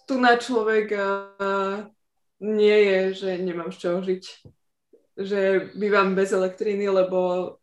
[0.05, 1.89] Tu na človek uh,
[2.45, 4.25] nie je, že nemám z čoho žiť.
[5.21, 5.41] Že
[5.77, 7.57] bývam bez elektriny, lebo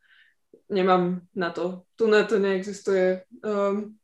[0.70, 1.86] nemám na to.
[1.98, 3.26] Tu na to neexistuje.
[3.42, 3.98] Um,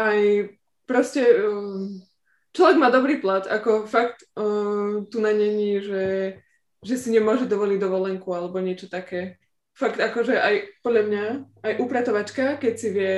[0.00, 0.48] aj
[0.88, 2.00] proste um,
[2.54, 6.38] človek má dobrý plat, ako fakt uh, tu na není, že
[6.84, 9.40] že si nemôže dovoliť dovolenku alebo niečo také.
[9.74, 11.24] Fakt akože aj podľa mňa,
[11.64, 13.14] aj upratovačka, keď si vie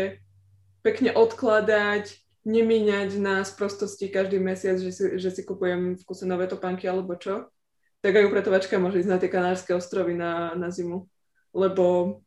[0.80, 2.14] pekne odkladať,
[2.46, 7.18] nemíňať na sprostosti každý mesiac, že si, že si kupujem v kuse nové topánky alebo
[7.18, 7.50] čo,
[8.00, 11.10] tak aj upratovačka môže ísť na tie Kanárske ostrovy na, na zimu.
[11.50, 12.22] Lebo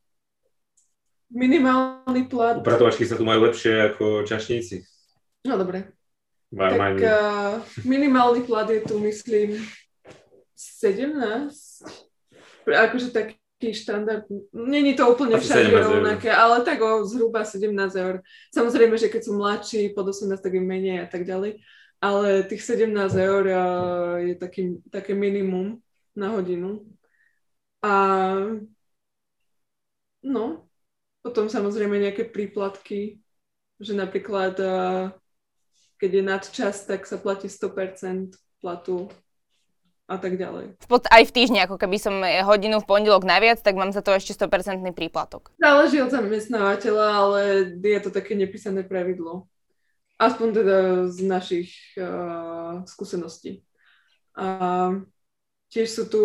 [1.32, 2.60] minimálny plat...
[2.60, 4.84] Upratovačky sa tu majú lepšie ako čašníci.
[5.48, 5.88] No dobre.
[6.50, 9.54] Tak uh, minimálny plat je tu, myslím,
[10.58, 11.14] 17.
[12.66, 14.26] Akože taký štandard.
[14.50, 15.86] Není to úplne všade 17 eur.
[15.94, 18.18] rovnaké, ale tak o zhruba 17 eur.
[18.50, 21.62] Samozrejme, že keď sú mladší, pod 18, tak im menej a tak ďalej.
[22.02, 25.78] Ale tých 17 eur uh, je taký, také minimum
[26.18, 26.82] na hodinu.
[27.78, 27.94] A
[30.26, 30.66] no,
[31.22, 33.22] potom samozrejme nejaké príplatky,
[33.78, 35.14] že napríklad uh,
[36.00, 38.32] keď je nadčas, tak sa platí 100%
[38.64, 39.12] platu
[40.10, 40.74] a tak ďalej.
[40.80, 44.02] V pod, aj v týždni, ako keby som hodinu v pondelok naviac, tak mám za
[44.02, 45.54] to ešte 100% príplatok.
[45.60, 47.40] Záleží od zamestnávateľa, ale
[47.78, 49.46] je to také nepísané pravidlo.
[50.18, 53.62] Aspoň teda z našich uh, skúseností.
[54.36, 54.90] A
[55.70, 56.22] tiež sú tu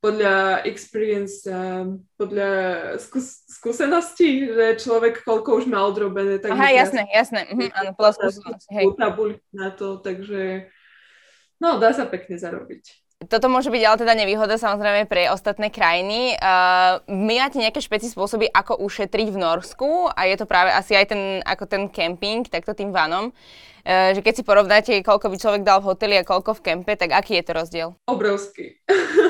[0.00, 1.84] podľa experience, uh,
[2.16, 2.50] podľa
[2.96, 6.40] skús- skúseností, že človek koľko už má odrobené.
[6.40, 7.44] Tak Aha, jasné, jasné.
[7.52, 8.68] Mhm, áno, podľa skúsenosti.
[8.72, 8.84] Hej.
[9.52, 10.72] na to, takže
[11.60, 13.00] no, dá sa pekne zarobiť.
[13.28, 16.40] Toto môže byť ale teda nevýhoda samozrejme pre ostatné krajiny.
[16.40, 20.96] Uh, my máte nejaké špeci spôsoby, ako ušetriť v Norsku a je to práve asi
[20.96, 23.28] aj ten, ako ten camping, takto tým vanom.
[23.84, 26.96] Uh, že keď si porovnáte, koľko by človek dal v hoteli a koľko v kempe,
[26.96, 27.88] tak aký je to rozdiel?
[28.08, 28.80] Obrovský.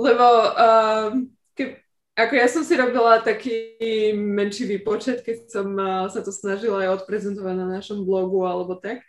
[0.00, 1.12] Lebo uh,
[1.52, 1.84] ke,
[2.16, 3.76] ako ja som si robila taký
[4.16, 9.04] menší výpočet, keď som uh, sa to snažila aj odprezentovať na našom blogu alebo tak,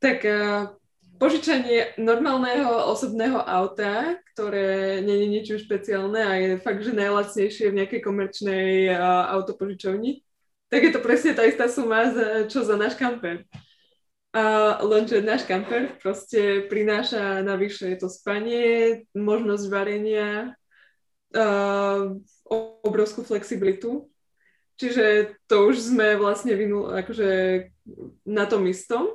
[0.00, 0.72] tak uh,
[1.20, 7.78] požičanie normálneho osobného auta, ktoré nie je ničím špeciálne a je fakt, že najlacnejšie v
[7.84, 10.24] nejakej komerčnej uh, autopožičovni,
[10.72, 13.44] tak je to presne tá istá suma, za, čo za náš kamper.
[14.30, 20.54] A lenže náš kamper proste prináša navyše to spanie, možnosť varenia,
[21.34, 22.14] uh,
[22.86, 24.06] obrovskú flexibilitu.
[24.78, 27.30] Čiže to už sme vlastne vynul, akože
[28.22, 29.10] na tom istom.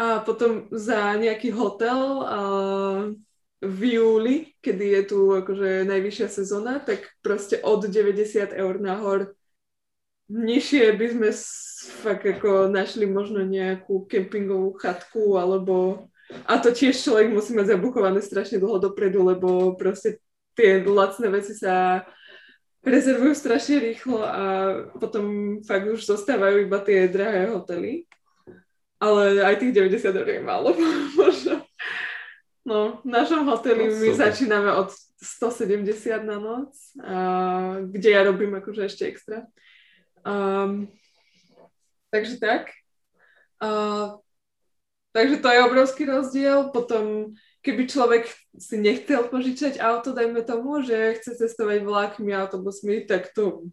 [0.00, 3.12] A potom za nejaký hotel uh,
[3.60, 9.36] v júli, kedy je tu akože najvyššia sezóna, tak proste od 90 eur nahor
[10.32, 11.28] nižšie by sme
[12.04, 16.06] fakt ako našli možno nejakú kempingovú chatku alebo
[16.46, 20.22] a to tiež človek musí mať zabukované strašne dlho dopredu, lebo proste
[20.54, 22.06] tie lacné veci sa
[22.86, 24.44] rezervujú strašne rýchlo a
[25.02, 28.06] potom fakt už zostávajú iba tie drahé hotely
[29.00, 30.76] ale aj tých 90 eur je málo,
[31.20, 31.64] možno.
[32.60, 34.20] No, v našom hoteli No, my super.
[34.28, 39.48] začíname od 170 na noc, a, kde ja robím akože ešte extra.
[40.20, 40.92] Um,
[42.10, 42.70] takže tak.
[43.62, 44.18] Uh,
[45.14, 46.70] takže to je obrovský rozdiel.
[46.70, 53.30] Potom, keby človek si nechcel požičať auto, dajme tomu, že chce cestovať vlákmi, autobusmi, tak
[53.34, 53.70] to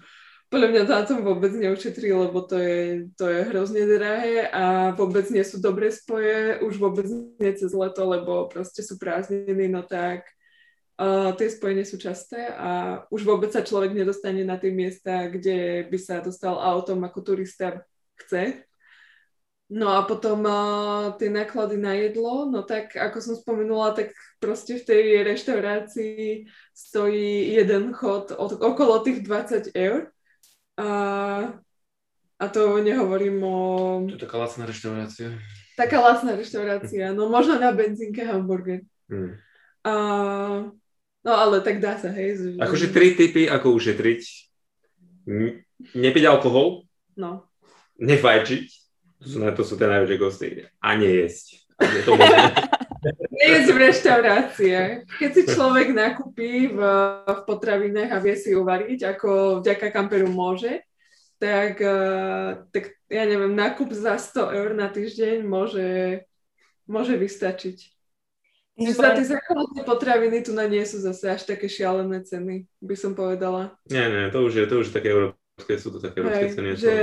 [0.48, 5.28] podľa mňa na tom vôbec neušetrí, lebo to je, to je hrozne drahé a vôbec
[5.28, 10.24] nie sú dobré spoje, už vôbec nie cez leto, lebo proste sú prázdniny, no tak
[11.04, 15.84] uh, tie spoje sú časté a už vôbec sa človek nedostane na tie miesta, kde
[15.92, 17.84] by sa dostal autom ako turista
[18.18, 18.64] chce.
[19.68, 24.80] No a potom uh, tie náklady na jedlo, no tak ako som spomenula, tak proste
[24.80, 30.08] v tej reštaurácii stojí jeden chod od, okolo tých 20 eur.
[30.80, 30.88] A,
[32.40, 33.58] a to nehovorím o...
[34.08, 35.36] To je taká lacná reštaurácia.
[35.76, 38.88] Taká lacná reštaurácia, no možno na benzínke hamburger.
[39.12, 39.36] Hmm.
[39.84, 39.94] A,
[41.28, 42.56] no ale tak dá sa, hej.
[42.56, 44.22] Akože tri typy, ako ušetriť.
[45.28, 45.60] N-
[45.92, 47.47] Nepiť alkohol, No.
[47.98, 48.66] Nefajčiť,
[49.18, 50.48] to sú, to sú tie najväčšie kosty,
[50.82, 51.46] a nejesť.
[51.78, 52.14] Je to
[53.74, 55.06] v reštaurácie.
[55.22, 56.80] Keď si človek nakúpi v,
[57.22, 60.82] v potravinách a vie si uvariť, ako vďaka kamperu môže,
[61.38, 65.90] tak, eh, tak ja neviem, nákup za 100 eur na týždeň môže,
[66.90, 67.78] môže vystačiť.
[68.78, 72.94] Čiže za tie základné potraviny tu na nie sú zase až také šialené ceny, by
[72.94, 73.74] som povedala.
[73.90, 76.70] Nie, nie, to už je, to už je také európske, sú to také európske ceny.
[76.78, 76.94] že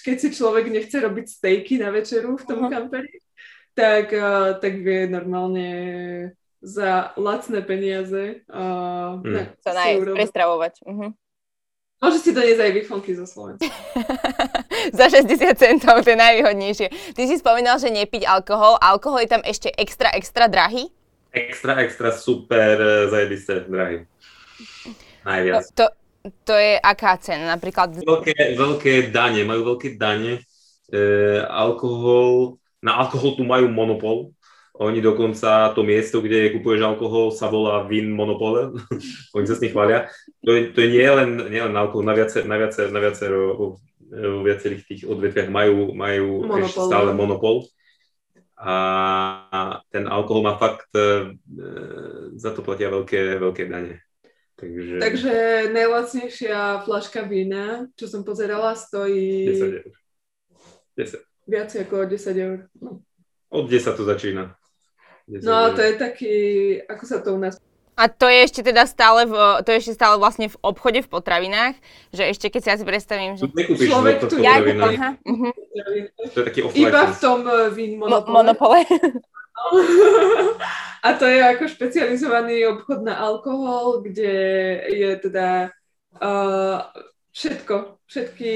[0.00, 3.20] keď si človek nechce robiť stejky na večeru v tom kamperi,
[3.76, 5.68] tak, uh, tak vie normálne
[6.58, 9.30] za lacné peniaze uh, Mm.
[9.30, 10.16] na, Sa si nájsť, urobiť.
[10.18, 10.74] prestravovať.
[10.84, 11.06] Mhm.
[11.98, 13.66] Môže si doniesť aj výfonky zo Slovenska.
[14.94, 16.86] Za 60 centov, to je najvýhodnejšie.
[17.10, 18.78] Ty si spomínal, že nepiť alkohol.
[18.78, 20.94] Alkohol je tam ešte extra, extra drahý?
[21.28, 24.06] extra, extra super eh, zajebisté drahý.
[25.22, 25.74] Najviac.
[25.74, 25.90] To,
[26.44, 27.56] to je aká cena?
[27.56, 28.00] Napríklad...
[28.02, 30.42] Veľké, veľké dane, majú veľké dane.
[30.88, 31.00] E,
[31.44, 34.32] alkohol, na alkohol tu majú monopol.
[34.78, 38.70] Oni dokonca to miesto, kde kupuješ alkohol, sa volá Vin Monopole.
[39.36, 40.06] Oni sa s nich chvália.
[40.46, 43.58] To, je, to je nie len, nie len alkohol, na, viacer, na, viacer, na viacero,
[43.58, 43.66] vo
[44.46, 47.66] viacerých tých odvetviach majú, majú ešte stále monopol.
[48.58, 48.74] A
[49.90, 51.34] ten alkohol má fakt, e,
[52.38, 54.07] za to platia veľké, veľké dane.
[54.58, 54.98] Takže...
[54.98, 55.34] Takže
[55.70, 59.54] najlacnejšia flaška vína, čo som pozerala, stojí...
[59.54, 59.86] 10 eur.
[60.98, 61.22] 10.
[61.46, 62.58] Viac ako 10 eur.
[62.82, 62.98] No.
[63.54, 64.58] Od 10 to začína.
[65.28, 66.34] No a to je taký,
[66.90, 67.62] ako sa to u nás
[67.98, 69.34] a to je ešte teda stále v,
[69.66, 71.74] to je ešte stále vlastne v obchode v potravinách,
[72.14, 73.50] že ešte keď si asi predstavím, že...
[73.50, 75.52] Tu človek tu ja, aha, uh-huh.
[76.30, 76.94] To je taký offline.
[76.94, 78.30] Iba v tom uh, vín monopole.
[78.30, 78.78] Mo- monopole.
[81.06, 84.34] a to je ako špecializovaný obchod na alkohol, kde
[84.88, 85.70] je teda
[86.18, 86.82] uh,
[87.38, 88.52] všetko, všetky,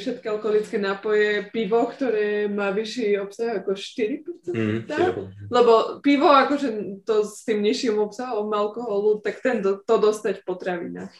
[0.00, 4.78] všetky alkoholické nápoje, pivo, ktoré má vyšší obsah ako 4%, mm,
[5.48, 10.46] lebo pivo akože to s tým nižším obsahom alkoholu, tak ten do, to dostať v
[10.46, 11.14] potravinách.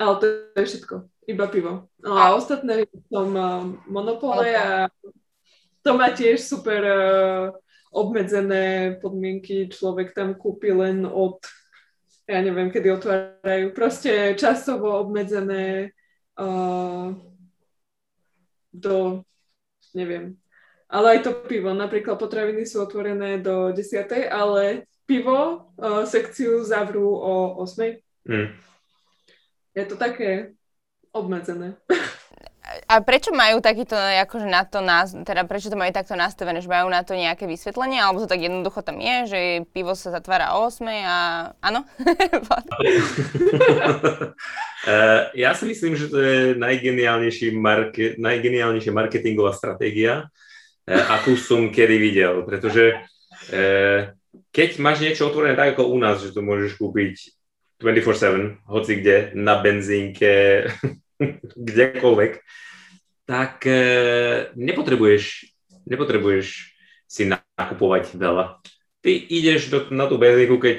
[0.00, 0.24] Ale to
[0.56, 0.94] je všetko,
[1.28, 1.92] iba pivo.
[2.00, 4.88] No a ostatné v tom uh, monopole a
[5.84, 7.52] to má tiež super uh,
[7.90, 11.42] obmedzené podmienky, človek tam kúpi len od
[12.30, 15.90] ja neviem, kedy otvárajú, proste časovo obmedzené
[16.38, 17.10] uh,
[18.70, 19.26] do,
[19.98, 20.38] neviem,
[20.86, 21.74] ale aj to pivo.
[21.74, 24.06] Napríklad potraviny sú otvorené do 10.
[24.30, 27.98] ale pivo uh, sekciu zavrú o 8.
[28.30, 28.48] Mm.
[29.74, 30.54] Je to také
[31.10, 31.74] obmedzené.
[32.90, 36.66] A prečo majú takýto, akože na to, nás, teda prečo to majú takto nastavené, že
[36.66, 39.38] majú na to nejaké vysvetlenie, alebo to tak jednoducho tam je, že
[39.70, 41.16] pivo sa zatvára o 8 a
[41.62, 41.86] áno?
[44.90, 51.70] uh, ja si myslím, že to je najgeniálnejší marke, najgeniálnejšia marketingová stratégia, uh, akú som
[51.70, 52.98] kedy videl, pretože
[53.54, 54.10] uh,
[54.50, 57.38] keď máš niečo otvorené tak ako u nás, že to môžeš kúpiť
[57.78, 60.66] 24-7, hoci kde, na benzínke,
[61.70, 62.32] kdekoľvek,
[63.30, 63.78] tak e,
[64.58, 65.54] nepotrebuješ,
[65.86, 66.74] nepotrebuješ
[67.06, 68.58] si nakupovať veľa.
[68.98, 70.78] Ty ideš do, na tú benzínku, keď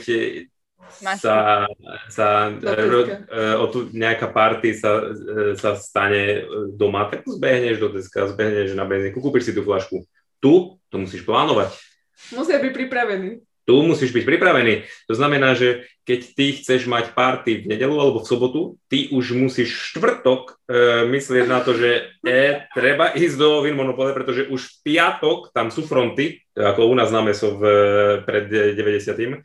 [1.15, 1.63] sa,
[2.11, 3.15] sa ro, e,
[3.55, 6.43] o tu nejaká party sa, e, sa stane
[6.75, 10.03] doma, tak zbehneš do deska, zbehneš na benzínku, kúpiš si tú flašku.
[10.43, 10.53] Tu
[10.91, 11.71] to musíš plánovať.
[12.35, 13.39] Musia byť pripravení
[13.71, 14.83] tu musíš byť pripravený.
[15.07, 19.31] To znamená, že keď ty chceš mať party v nedelu alebo v sobotu, ty už
[19.31, 24.59] musíš štvrtok e, myslieť na to, že e, treba ísť do Win Monopole, pretože už
[24.59, 27.63] v piatok tam sú fronty, ako u nás na meso v,
[28.27, 29.39] pred 90.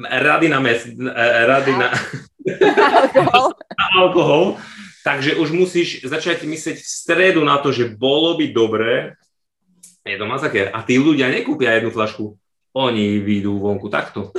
[0.00, 1.12] Rady na mes, e,
[1.44, 3.46] rady na, alkohol.
[3.84, 4.44] na alkohol.
[5.04, 9.18] Takže už musíš začať myslieť v stredu na to, že bolo by dobré,
[10.08, 10.72] je to masaker.
[10.72, 12.40] A tí ľudia nekúpia jednu flašku
[12.72, 14.32] oni výjdu vonku takto.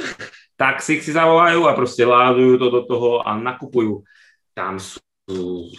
[0.57, 4.05] Taxík si zavolajú a proste ládujú to do toho a nakupujú.
[4.53, 5.69] Tam sú...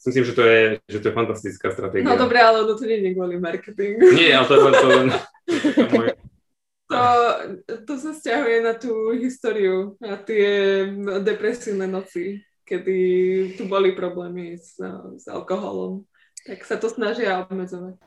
[0.00, 2.08] Myslím, že to je, že to je fantastická stratégia.
[2.08, 4.00] No dobre, ale ono to nie je kvôli marketingu.
[4.16, 4.72] Nie, ale to je.
[4.72, 5.06] To, len,
[6.88, 7.02] to,
[7.84, 10.88] to sa stiahuje na tú históriu, na tie
[11.20, 12.96] depresívne noci, kedy
[13.60, 14.80] tu boli problémy s,
[15.20, 16.08] s alkoholom.
[16.48, 18.00] Tak sa to snažia obmedzovať.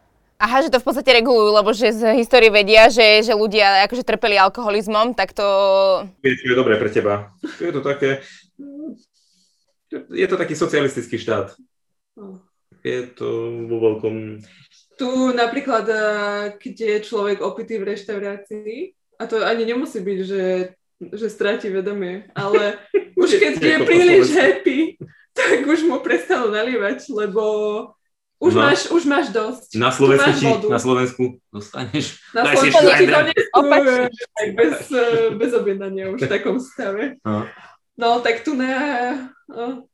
[0.43, 4.03] Aha, že to v podstate regulujú, lebo že z histórie vedia, že, že ľudia akože
[4.03, 5.47] trpeli alkoholizmom, tak to...
[6.19, 7.32] Je, je dobré pre teba.
[7.63, 8.19] Je to také...
[10.12, 11.56] Je to taký socialistický štát.
[12.84, 14.43] Je to vo veľkom...
[14.99, 18.73] Tu napríklad, eh, keď je človek opitý v reštaurácii,
[19.15, 22.84] a to ani nemusí byť, že, že stráti vedomie, ale
[23.21, 24.99] už keď je príliš happy,
[25.32, 27.43] tak už mu prestanú nalievať, lebo
[28.43, 28.62] už, no.
[28.67, 29.79] máš, už máš dosť.
[29.79, 32.19] Na Slovensku, ti, na Slovensku dostaneš.
[32.36, 33.60] Na Slovensku ti donesú
[34.36, 37.15] aj bez, eh, bez objednania už v takom stave.
[37.23, 37.47] No.
[37.95, 38.75] no tak tu ne,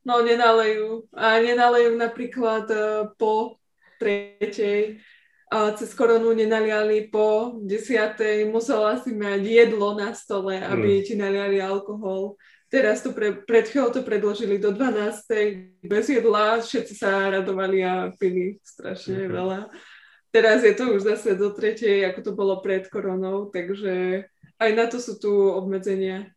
[0.01, 1.05] no nenalejú.
[1.13, 3.61] A nenalejú napríklad eh, po
[4.01, 4.97] tretej
[5.49, 11.03] a cez koronu nenaliali po desiatej, musela si mať jedlo na stole, aby mm.
[11.09, 12.37] ti naliali alkohol.
[12.69, 15.81] Teraz to pre, pred chvíľou to predložili do 12.
[15.81, 19.33] bez jedla, všetci sa radovali a pili strašne mm-hmm.
[19.33, 19.59] veľa.
[20.29, 24.21] Teraz je to už zase do tretej, ako to bolo pred koronou, takže
[24.61, 26.29] aj na to sú tu obmedzenia.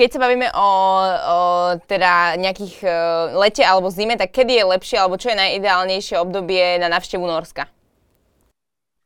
[0.00, 0.70] Keď sa bavíme o,
[1.12, 1.38] o
[1.84, 6.80] teda nejakých uh, lete alebo zime, tak kedy je lepšie, alebo čo je najideálnejšie obdobie
[6.80, 7.68] na návštevu Norska?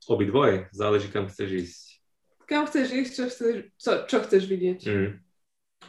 [0.07, 1.83] Obidvoje, záleží kam chceš ísť.
[2.47, 4.81] kam chceš ísť, čo chceš, čo, čo chceš vidieť.
[4.87, 5.11] Mm.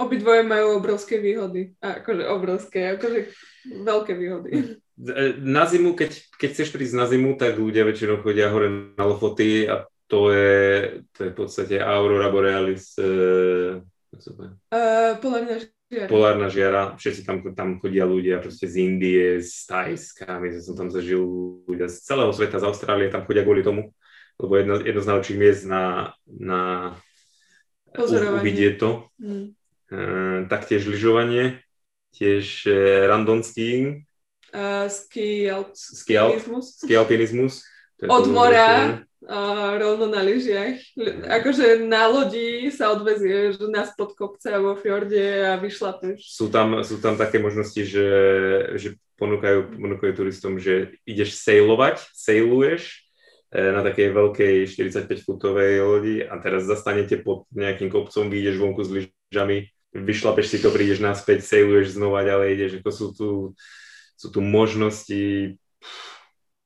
[0.02, 1.78] Obidvoje majú obrovské výhody.
[1.82, 3.20] A akože obrovské, akože
[3.86, 4.50] veľké výhody.
[4.98, 9.06] E, Na zimu, keď, keď chceš prísť na zimu, tak ľudia väčšinou chodia hore na
[9.06, 13.82] Lofoty a to je, to je v podstate Aurora Borealis, e?
[14.70, 15.56] Uh, podľa mňa
[15.90, 16.08] žiar.
[16.10, 20.90] polárna žiara, všetci tam, tam chodia ľudia proste z Indie, z Tajska, my som tam
[20.94, 21.22] zažil
[21.66, 23.90] ľudia z celého sveta, z Austrálie, tam chodia kvôli tomu,
[24.38, 26.94] lebo jedno, jedno z najlepších miest na, na
[27.98, 29.10] uvidieť to.
[29.18, 29.58] Hm.
[29.94, 29.98] E,
[30.50, 31.62] taktiež lyžovanie,
[32.18, 32.74] tiež e,
[33.06, 34.02] random skiing,
[34.54, 36.38] Uh, ski, alp, Ski alp.
[36.38, 36.78] alpinizmus.
[36.78, 37.54] ski alpinizmus.
[38.06, 40.78] Od mora uh, rovno na lyžiach.
[40.94, 46.22] L- Akože na lodi sa odvezieš na spod kopca vo fjorde a vyšlapeš.
[46.38, 48.06] Sú tam, sú tam také možnosti, že,
[48.78, 53.10] že ponúkajú, ponúkajú turistom, že ideš sailovať, sailuješ
[53.50, 58.90] e, na takej veľkej 45-futovej lodi a teraz zastanete pod nejakým kopcom, vyjdeš vonku s
[59.02, 63.30] lyžami, vyšlapeš si to, prídeš naspäť, sailuješ znova ďalej, ideš, ako sú tu,
[64.18, 65.56] sú tu možnosti,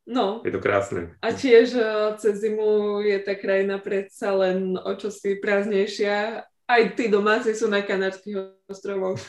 [0.07, 0.39] No.
[0.39, 1.19] je to krásne.
[1.19, 6.47] A tiež uh, cez zimu je tá krajina predsa len o čosi prázdnejšia.
[6.63, 9.19] Aj tí domáci sú na Kanárskych ostrovoch,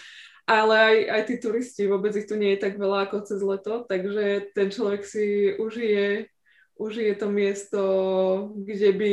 [0.47, 3.83] ale aj, aj tí turisti, vôbec ich tu nie je tak veľa ako cez leto,
[3.91, 6.31] takže ten človek si užije,
[6.79, 7.83] užije to miesto,
[8.55, 9.13] kde by,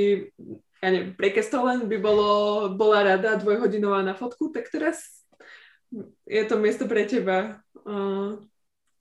[0.85, 2.29] ja neviem, pre Kestolen by bolo,
[2.77, 5.25] bola rada dvojhodinová na fotku, tak teraz
[6.29, 7.57] je to miesto pre teba.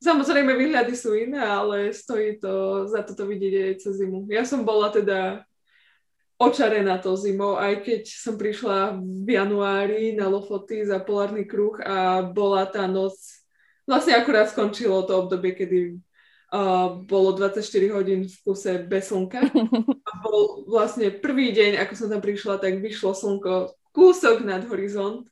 [0.01, 4.25] Samozrejme, výhľady sú iné, ale stojí to za toto vidieť aj cez zimu.
[4.33, 5.45] Ja som bola teda
[6.41, 12.25] očarená to zimou, aj keď som prišla v januári na Lofoty za polárny kruh a
[12.25, 13.17] bola tá noc,
[13.85, 16.01] vlastne akurát skončilo to obdobie, kedy
[17.05, 17.59] bolo 24
[17.91, 19.43] hodín v kuse bez slnka.
[20.07, 25.27] A bol vlastne prvý deň, ako som tam prišla, tak vyšlo slnko kúsok nad horizont.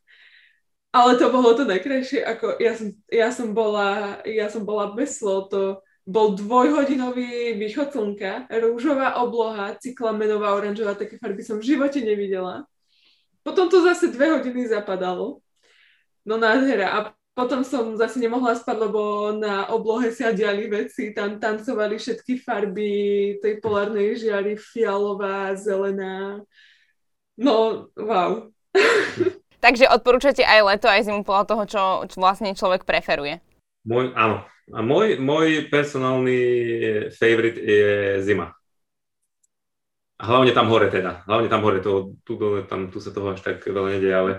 [0.93, 5.17] Ale to bolo to najkrajšie, ako ja som, ja som, bola, ja som bola bez
[5.17, 12.03] slov, to bol dvojhodinový východ slnka, rúžová obloha, cyklamenová, oranžová, také farby som v živote
[12.05, 12.69] nevidela.
[13.41, 15.41] Potom to zase dve hodiny zapadalo.
[16.27, 16.93] No nádhera.
[16.93, 16.99] A
[17.33, 22.93] potom som zase nemohla spať, lebo na oblohe sa diali veci, tam tancovali všetky farby
[23.41, 26.45] tej polárnej žiary, fialová, zelená.
[27.41, 28.53] No, wow.
[29.65, 33.41] Takže odporúčate aj leto, aj zimu podľa toho, čo, čo vlastne človek preferuje.
[33.89, 34.45] Môj, áno.
[34.73, 36.41] A môj, môj personálny
[37.15, 38.53] favorite je zima.
[40.23, 41.27] A hlavne tam hore teda.
[41.27, 41.83] Hlavne tam hore.
[41.83, 44.39] To, tu, dole, tam, tu sa toho až tak veľa nedie, ale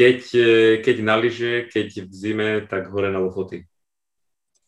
[0.00, 3.68] keď, eh, keď na lyže, keď v zime, tak hore na Lofoty.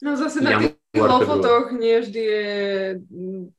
[0.05, 2.47] No zase na tých Lofotoch nie vždy je,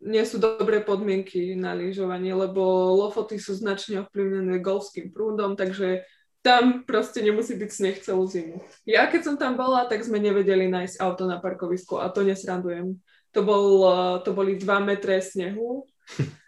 [0.05, 6.05] nie sú dobré podmienky na lyžovanie, lebo Lofoty sú značne ovplyvnené golfským prúdom, takže
[6.43, 8.59] tam proste nemusí byť sneh celú zimu.
[8.83, 12.99] Ja keď som tam bola, tak sme nevedeli nájsť auto na parkovisku a to nesrandujem.
[13.33, 15.89] To, bol, eh, to boli 2 metre snehu.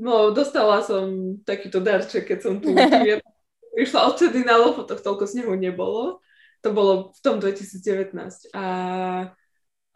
[0.00, 2.72] No, dostala som takýto darček, keď som tu
[3.80, 6.20] prišla odtedy na Lofotoch, toľko snehu nebolo.
[6.60, 8.52] To bolo v tom 2019.
[8.52, 8.66] A,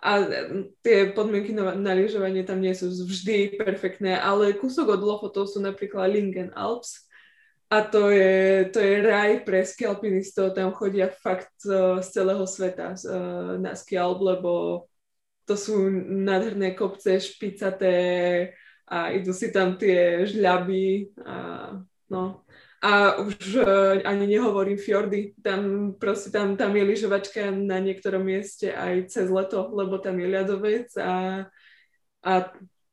[0.01, 0.11] a
[0.81, 5.61] tie podmienky na, na lyžovanie tam nie sú vždy perfektné, ale kúsok od Lofotov sú
[5.61, 7.05] napríklad Lingen Alps,
[7.75, 12.95] a to je, to je raj pre skialpinistov, tam chodia fakt uh, z celého sveta
[12.95, 14.85] uh, na skialp, lebo
[15.43, 17.99] to sú nádherné kopce, špicaté
[18.87, 21.37] a idú si tam tie žľaby a
[22.13, 22.44] no.
[22.85, 28.77] A už uh, ani nehovorím fjordy, tam proste tam, tam je lyžovačka na niektorom mieste
[28.77, 31.49] aj cez leto, lebo tam je ľadovec a,
[32.21, 32.33] a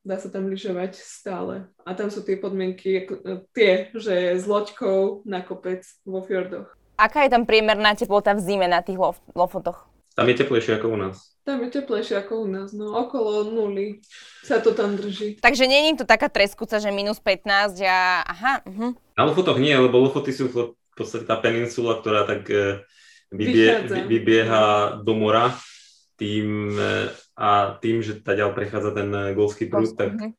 [0.00, 1.68] dá sa tam lyžovať stále.
[1.84, 6.72] A tam sú tie podmienky, ako, tie, že s loďkou na kopec vo fjordoch.
[6.96, 9.91] Aká je tam priemerná teplota v zime na tých lof- lofotoch?
[10.12, 11.16] Tam je teplejšie ako u nás.
[11.42, 13.98] Tam je teplejšie ako u nás, no okolo nuly
[14.46, 15.42] sa to tam drží.
[15.42, 18.94] Takže není to taká treskúca, že minus 15 a aha, uh-huh.
[19.18, 22.86] Na Lofotoch nie, lebo Lofoty sú v podstate tá peninsula, ktorá tak e,
[23.34, 23.96] vybie, Vychádza.
[24.06, 24.64] vybieha
[25.02, 25.50] do mora
[26.20, 30.30] tým, e, a tým, že taďal prechádza ten e, golfský prúd, tak e,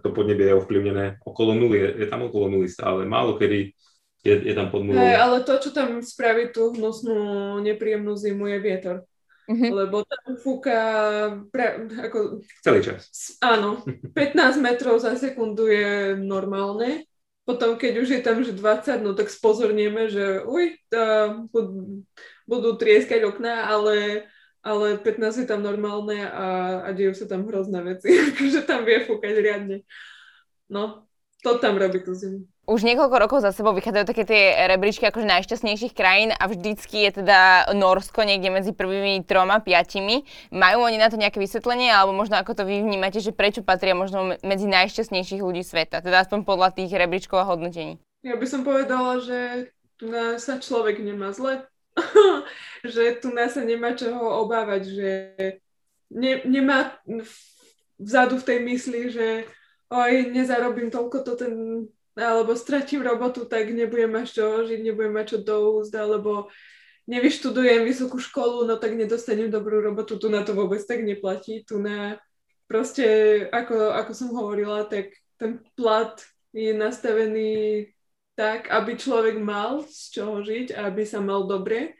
[0.00, 3.74] to podnebie je ovplyvnené okolo nuly, je, je tam okolo nuly stále, málo kedy
[4.24, 4.96] je, je tam pod nulou.
[4.96, 8.96] Hej, ale to, čo tam spraví tú hnusnú, nepríjemnú zimu, je vietor.
[9.44, 9.84] Uh-huh.
[9.84, 10.78] Lebo tam fúka,
[11.52, 13.12] pre, ako, Celý čas.
[13.12, 13.84] s- áno,
[14.16, 17.04] 15 metrov za sekundu je normálne.
[17.44, 22.00] Potom, keď už je tam že 20, no tak spozornieme, že uj, tá, budú,
[22.48, 24.24] budú trieskať okná, ale,
[24.64, 28.16] ale 15 je tam normálne a, a dejú sa tam hrozné veci.
[28.56, 29.84] že tam vie fúkať riadne.
[30.72, 31.04] No,
[31.44, 32.48] to tam robí tú zimu.
[32.64, 37.20] Už niekoľko rokov za sebou vychádzajú také tie rebríčky akože najšťastnejších krajín a vždycky je
[37.20, 40.24] teda Norsko niekde medzi prvými troma, piatimi.
[40.48, 43.92] Majú oni na to nejaké vysvetlenie, alebo možno ako to vy vnímate, že prečo patria
[43.92, 46.00] možno medzi najšťastnejších ľudí sveta?
[46.00, 48.00] Teda aspoň podľa tých rebríčkov a hodnotení.
[48.24, 49.68] Ja by som povedala, že
[50.00, 50.08] tu
[50.40, 51.68] sa človek nemá zle,
[52.96, 55.10] že tu nás sa nemá čoho obávať, že
[56.08, 56.96] ne, nemá
[58.00, 59.44] vzadu v tej mysli, že
[59.92, 61.54] oj, nezarobím toľko to ten
[62.14, 66.48] alebo stratím robotu, tak nebudem mať čo žiť, nebudem mať čo doúsť, alebo
[67.10, 71.82] nevyštudujem vysokú školu, no tak nedostanem dobrú robotu, tu na to vôbec tak neplatí, tu
[71.82, 72.16] na
[72.70, 73.06] proste,
[73.50, 76.16] ako, ako som hovorila, tak ten plat
[76.54, 77.92] je nastavený
[78.38, 81.94] tak, aby človek mal z čoho žiť aby sa mal dobre.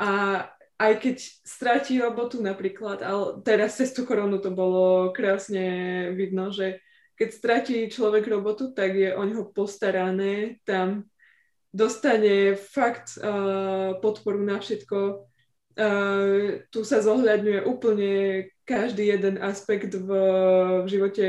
[0.00, 0.44] A
[0.80, 6.80] aj keď stratí robotu napríklad, ale teraz cez tú koronu to bolo krásne vidno, že
[7.20, 11.04] keď stratí človek robotu, tak je o neho postarané, tam
[11.68, 15.28] dostane fakt uh, podporu na všetko.
[15.76, 18.12] Uh, tu sa zohľadňuje úplne
[18.64, 20.08] každý jeden aspekt v,
[20.80, 21.26] v živote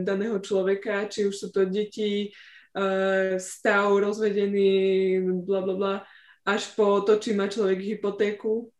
[0.00, 2.32] daného človeka, či už sú to deti,
[2.72, 5.94] uh, stav, rozvedený, bla bla bla,
[6.48, 8.72] až po to, či má človek hypotéku.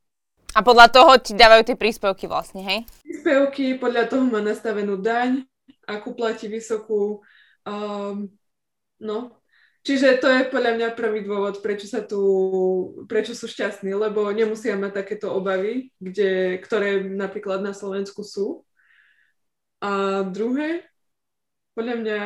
[0.57, 2.89] A podľa toho ti dávajú tie príspevky vlastne, hej?
[3.05, 5.45] Príspevky, podľa toho má nastavenú daň,
[5.87, 7.23] akú platí vysokú.
[7.63, 8.29] Um,
[9.01, 9.39] no,
[9.87, 12.19] Čiže to je podľa mňa prvý dôvod, prečo sa tu,
[13.07, 18.67] prečo sú šťastní, lebo nemusia mať takéto obavy, kde, ktoré napríklad na Slovensku sú.
[19.79, 20.83] A druhé,
[21.79, 22.21] podľa mňa,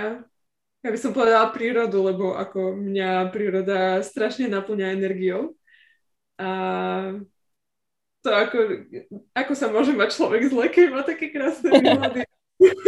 [0.80, 5.52] ja by som povedala prírodu, lebo ako mňa príroda strašne naplňa energiou.
[6.40, 6.48] A
[8.24, 8.56] to ako,
[9.36, 12.29] ako sa môže mať človek zle, keď má také krásne výhľady.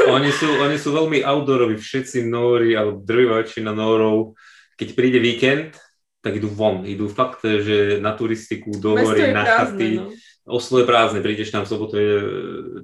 [0.09, 4.37] Oni, sú, oni sú veľmi outdooroví, všetci nóri, alebo drvivá väčšina nórov.
[4.77, 5.81] Keď príde víkend,
[6.20, 6.85] tak idú von.
[6.85, 9.99] Idú fakt, že na turistiku, do hory, na chaty.
[9.99, 10.12] No.
[10.43, 12.14] Oslo je prázdne, prídeš tam v sobotu, je,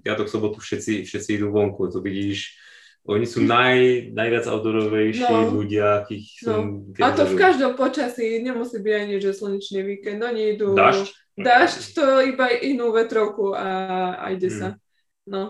[0.00, 1.90] piatok, sobotu, všetci, všetci idú vonku.
[1.90, 2.54] To vidíš,
[3.08, 5.54] oni sú naj, najviac outdoorovejší no.
[5.54, 6.46] ľudia, akých no.
[6.46, 6.60] som...
[7.02, 10.72] A to v každom počasí, nemusí byť ani, že slnečný víkend, oni idú...
[10.78, 11.10] Dažď?
[11.38, 13.70] Dažď to iba inú vetrovku a,
[14.18, 14.74] a ide sa.
[14.74, 14.78] Mm.
[15.30, 15.42] No.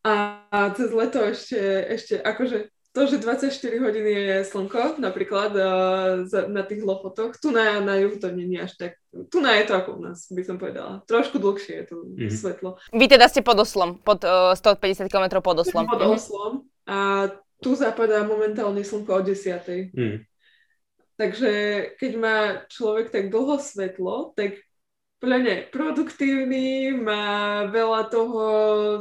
[0.00, 1.60] A, a cez leto ešte,
[1.92, 3.54] ešte akože to, že 24
[3.86, 8.66] hodín je slnko, napríklad uh, na tých lofotoch, tu na, na juhu to nie je
[8.66, 8.92] až tak,
[9.30, 10.98] tu na je to ako u nás, by som povedala.
[11.06, 12.34] Trošku dlhšie je to mm-hmm.
[12.34, 12.82] svetlo.
[12.90, 15.86] Vy teda ste pod Oslom, pod uh, 150 km pod Oslom.
[15.86, 16.18] Pod mm-hmm.
[16.18, 16.52] Oslom
[16.90, 17.30] a
[17.62, 19.94] tu zapadá momentálne slnko o 10.
[19.94, 20.18] Mm.
[21.14, 21.52] Takže
[22.00, 22.36] keď má
[22.66, 24.58] človek tak dlho svetlo, tak
[25.44, 28.44] je produktívny, má veľa toho,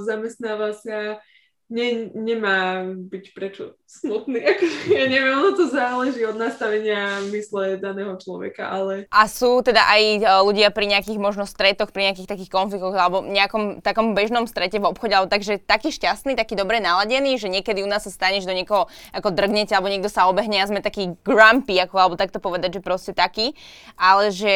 [0.03, 1.23] zamestnáva sa,
[1.69, 4.41] ne, nemá byť prečo smutný.
[4.97, 9.05] ja neviem, ono to záleží od nastavenia mysle daného človeka, ale...
[9.13, 13.21] A sú teda aj e, ľudia pri nejakých možno stretoch, pri nejakých takých konfliktoch alebo
[13.21, 17.85] nejakom takom bežnom strete v obchode, alebo takže taký šťastný, taký dobre naladený, že niekedy
[17.85, 20.81] u nás sa stane, že do niekoho ako drgnete alebo niekto sa obehne a sme
[20.81, 23.53] takí grumpy, ako, alebo takto povedať, že proste taký,
[23.93, 24.53] ale že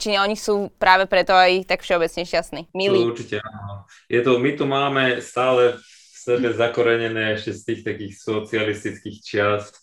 [0.00, 3.04] či oni sú práve preto aj tak všeobecne šťastní, milí.
[3.04, 3.84] Určite áno.
[4.08, 5.76] Je to, my to máme stále
[6.24, 9.76] sebe zakorenené ešte z tých takých socialistických čias.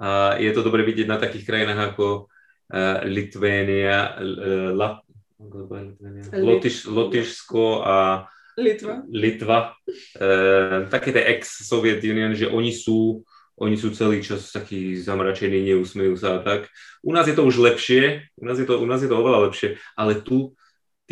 [0.00, 2.32] A je to dobre vidieť na takých krajinách ako
[2.72, 5.04] uh, Litvénia, uh, La,
[6.32, 8.24] Lotyš, Lotyšsko a
[8.56, 9.04] Litva.
[9.08, 9.58] Litva.
[10.16, 13.24] Uh, také tie ex-Soviet Union, že oni sú,
[13.56, 16.72] oni sú celý čas takí zamračení, neusmejú sa a tak.
[17.04, 19.48] U nás je to už lepšie, u nás je to, u nás je to oveľa
[19.50, 20.56] lepšie, ale tu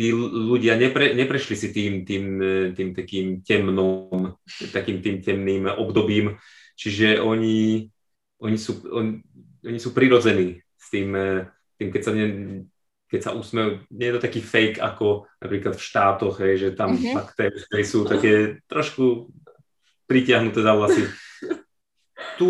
[0.01, 2.41] tí ľudia nepre, neprešli si tým, tým,
[2.73, 4.33] tým takým temnom,
[4.73, 6.41] takým tým temným obdobím,
[6.73, 7.85] čiže oni,
[8.41, 9.21] oni, sú, on,
[9.61, 11.13] oni sú prirodzení s tým,
[11.77, 12.25] tým keď sa ne,
[13.13, 16.97] keď sa usmejú, nie je to taký fake ako napríklad v štátoch, hej, že tam
[16.97, 17.13] mm-hmm.
[17.13, 19.29] fakt tie sú také trošku
[20.09, 21.05] pritiahnuté za vlasy.
[22.41, 22.49] Tu,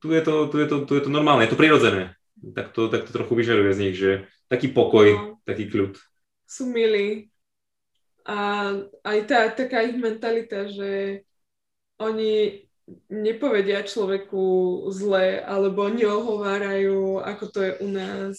[0.00, 2.16] tu, je to, tu, je to, tu je to normálne, je to prirodzené.
[2.40, 5.42] Tak to, tak to trochu vyžaruje z nich, že taký pokoj, no.
[5.44, 5.98] taký kľud
[6.48, 7.28] sú milí.
[8.24, 8.72] A
[9.04, 11.22] aj tá taká ich mentalita, že
[12.00, 12.64] oni
[13.12, 18.36] nepovedia človeku zle alebo neohovárajú, ako to je u nás.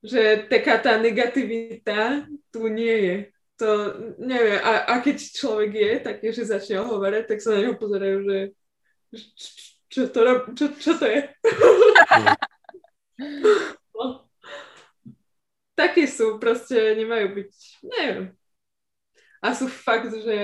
[0.00, 3.16] Že taká tá negativita tu nie je.
[3.60, 3.68] To
[4.16, 8.24] neviem, a, a keď človek je taký, že začne ohovárať, tak sa na neho pozerajú,
[8.24, 8.38] že
[9.92, 10.20] čo to,
[10.56, 11.20] čo, čo to je?
[15.80, 17.52] takí sú, proste nemajú byť,
[17.88, 18.26] neviem.
[19.40, 20.36] A sú fakt, že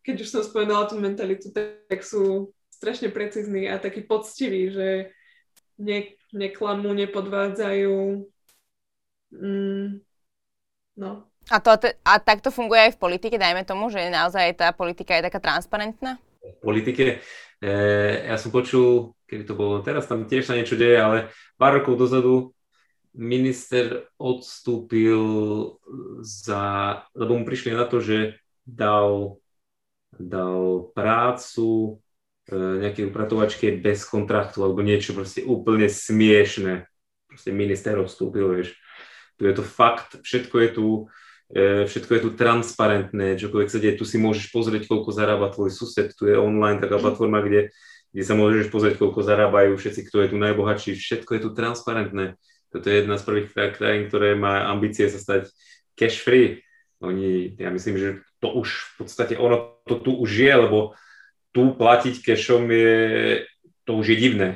[0.00, 4.88] keď už som spomenula tú mentalitu, tak sú strašne precizní a takí poctiví, že
[5.76, 8.24] ne, neklamú, nepodvádzajú.
[9.36, 10.00] Mm,
[10.96, 11.10] no.
[11.52, 15.12] A, to, a tak to funguje aj v politike, dajme tomu, že naozaj tá politika
[15.12, 16.16] je taká transparentná?
[16.40, 17.20] V politike,
[17.60, 17.70] e,
[18.24, 21.28] ja som počul, kedy to bolo, teraz tam tiež sa niečo deje, ale
[21.60, 22.56] pár rokov dozadu
[23.12, 25.20] minister odstúpil
[26.24, 26.64] za,
[27.12, 29.36] lebo mu prišli na to, že dal,
[30.16, 32.00] dal prácu
[32.48, 36.88] e, nejakej upratovačke bez kontraktu alebo niečo proste úplne smiešné.
[37.28, 38.76] Proste minister odstúpil, vieš.
[39.36, 40.86] Tu je to fakt, všetko je tu,
[41.52, 45.68] e, všetko je tu transparentné, čokoľvek sa deje, tu si môžeš pozrieť, koľko zarába tvoj
[45.68, 47.68] sused, tu je online taká platforma, kde,
[48.08, 52.40] kde sa môžeš pozrieť, koľko zarábajú všetci, kto je tu najbohatší, všetko je tu transparentné
[52.72, 55.52] toto je jedna z prvých krajín, ktoré má ambície sa stať
[55.92, 56.64] cash free.
[57.04, 58.08] Oni, ja myslím, že
[58.40, 60.96] to už v podstate ono to tu už je, lebo
[61.52, 62.96] tu platiť cashom je,
[63.84, 64.48] to už je divné.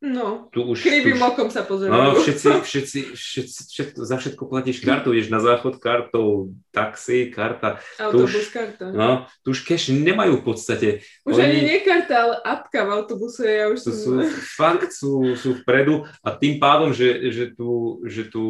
[0.00, 1.92] No, tu už, krivým tu už, okom sa pozerajú.
[1.92, 7.84] No, všetci, všetci, všetci, všetko, za všetko platíš kartou, ideš na záchod kartou, taxi, karta.
[8.00, 8.84] Autobus, tu už, karta.
[8.88, 10.88] No, tu už cash nemajú v podstate.
[11.28, 13.44] Už Oni, ani nie karta, ale apka v autobuse.
[13.44, 14.10] Ja už to sú,
[14.56, 18.44] fakt sú, sú vpredu a tým pádom, že, že, tu, že, tu,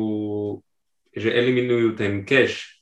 [1.10, 2.78] že eliminujú ten cash,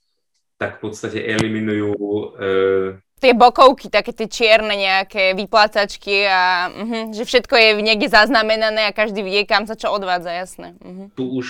[0.60, 7.26] tak v podstate eliminujú uh, tie bokovky, také tie čierne nejaké vyplácačky a uh, že
[7.26, 10.78] všetko je niekde zaznamenané a každý vie, kam sa čo odvádza, jasné.
[10.78, 11.10] Uh-huh.
[11.18, 11.46] Tu už,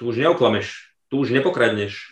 [0.00, 2.08] tu už neoklameš, tu už nepokradneš.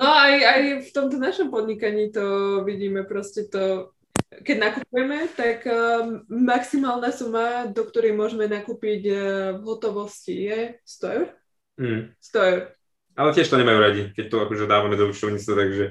[0.00, 3.94] no aj, aj v tomto našom podnikaní to vidíme proste to,
[4.42, 9.18] keď nakupujeme, tak uh, maximálna suma, do ktorej môžeme nakúpiť uh,
[9.56, 11.26] v hotovosti je 100 eur?
[11.78, 12.02] Mm.
[12.18, 12.60] 100 eur.
[13.18, 15.84] Ale tiež to nemajú radi, keď to akože dávame do účtovníctva, takže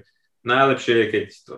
[0.48, 1.56] najlepšie je, keď to...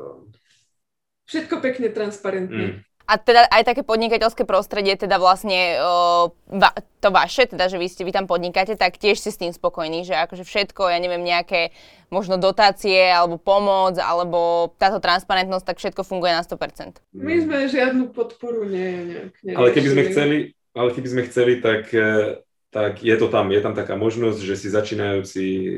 [1.29, 2.65] Všetko pekne transparentné.
[2.65, 2.89] Mm.
[3.09, 6.69] A teda aj také podnikateľské prostredie, teda vlastne o, va,
[7.01, 10.05] to vaše, teda že vy, ste, vy tam podnikáte, tak tiež si s tým spokojní,
[10.05, 11.73] že akože všetko, ja neviem, nejaké
[12.13, 17.01] možno dotácie alebo pomoc, alebo táto transparentnosť, tak všetko funguje na 100%.
[17.17, 19.09] My sme žiadnu podporu nie,
[19.41, 20.37] nejak Ale keby sme chceli,
[20.77, 24.53] ale keby sme chceli, tak, e, tak je to tam, je tam taká možnosť, že
[24.53, 25.69] si začínajúci e,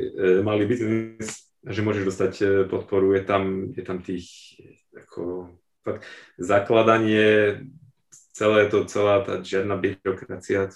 [0.44, 4.58] malý biznis že môžeš dostať e, podporu, je tam, je tam tých
[4.98, 5.54] ako,
[5.86, 6.06] fakt,
[6.42, 7.62] zakladanie,
[8.34, 10.74] celé to, celá tá žiadna byrokracia.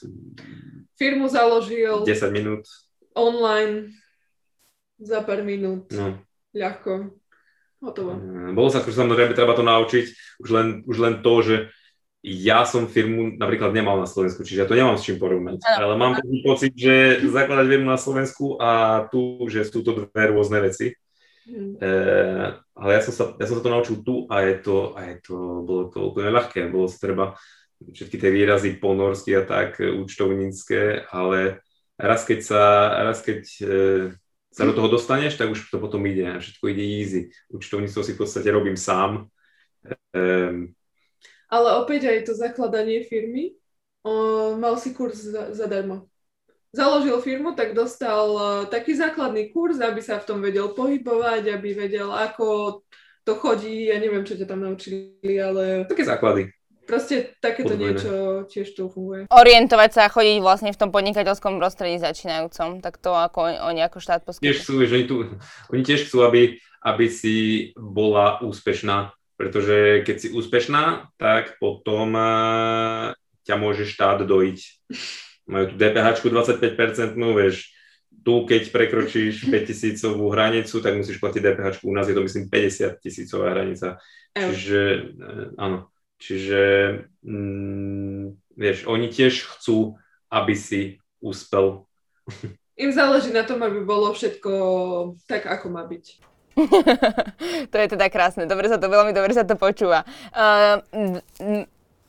[0.95, 2.69] Firmu založil 10 minút.
[3.17, 3.89] Online
[5.01, 5.89] za pár minút.
[5.89, 6.21] No.
[6.53, 7.17] Ľahko.
[7.81, 8.11] Hotovo.
[8.17, 10.05] E, bolo sa akože samozrejme treba to naučiť,
[10.41, 11.55] už len, už len to, že
[12.25, 15.61] ja som firmu napríklad nemal na Slovensku, čiže ja to nemám s čím porovnať.
[15.61, 20.57] Ale mám pocit, že zakladať firmu na Slovensku a tu, že sú to dve rôzne
[20.57, 20.97] veci.
[21.45, 21.77] Mm.
[21.77, 21.91] E,
[22.57, 25.15] ale ja som, sa, ja som sa to naučil tu a je to, a je
[25.21, 26.65] to bolo to úplne ľahké.
[26.73, 27.37] Bolo sa treba
[27.77, 31.61] všetky tie výrazy ponorsky a tak účtovnícke, ale
[32.01, 32.61] raz keď sa,
[33.05, 33.65] raz keď e,
[34.49, 37.21] sa do toho dostaneš, tak už to potom ide a všetko ide easy.
[37.53, 39.29] Účtovníctvo si v podstate robím sám.
[40.09, 40.73] E,
[41.49, 43.55] ale opäť aj to zakladanie firmy,
[44.05, 46.09] o, mal si kurz za, zadarmo.
[46.75, 51.71] Založil firmu, tak dostal uh, taký základný kurz, aby sa v tom vedel pohybovať, aby
[51.71, 52.83] vedel, ako
[53.23, 55.87] to chodí, ja neviem, čo ťa tam naučili, ale...
[55.87, 56.51] Také základy.
[56.83, 57.95] Proste takéto Podvojné.
[57.95, 58.11] niečo
[58.51, 59.25] tiež tu funguje.
[59.31, 63.97] Orientovať sa a chodiť vlastne v tom podnikateľskom prostredí začínajúcom, tak to ako oni ako
[64.03, 64.45] štát poskytujú.
[64.45, 65.15] Tiež chcú, že oni, tu,
[65.71, 67.35] oni tiež chcú, aby, aby si
[67.73, 73.11] bola úspešná pretože keď si úspešná, tak potom uh,
[73.43, 74.59] ťa môže štát dojiť.
[75.45, 77.75] Majú tu DPH 25%, no vieš,
[78.25, 81.83] tu keď prekročíš 5000 hranicu, tak musíš platiť DPH.
[81.83, 83.99] U nás je to myslím 50 tisícová hranica.
[84.35, 84.81] Čiže
[85.19, 85.91] uh, áno.
[86.15, 86.61] Čiže
[87.27, 89.99] mm, vieš, oni tiež chcú,
[90.31, 91.83] aby si úspel.
[92.75, 94.51] Im záleží na tom, aby bolo všetko
[95.27, 96.34] tak, ako má byť.
[97.71, 100.07] to je teda krásne, dobre sa to, veľmi dobre sa to počúva.
[100.31, 100.79] Uh,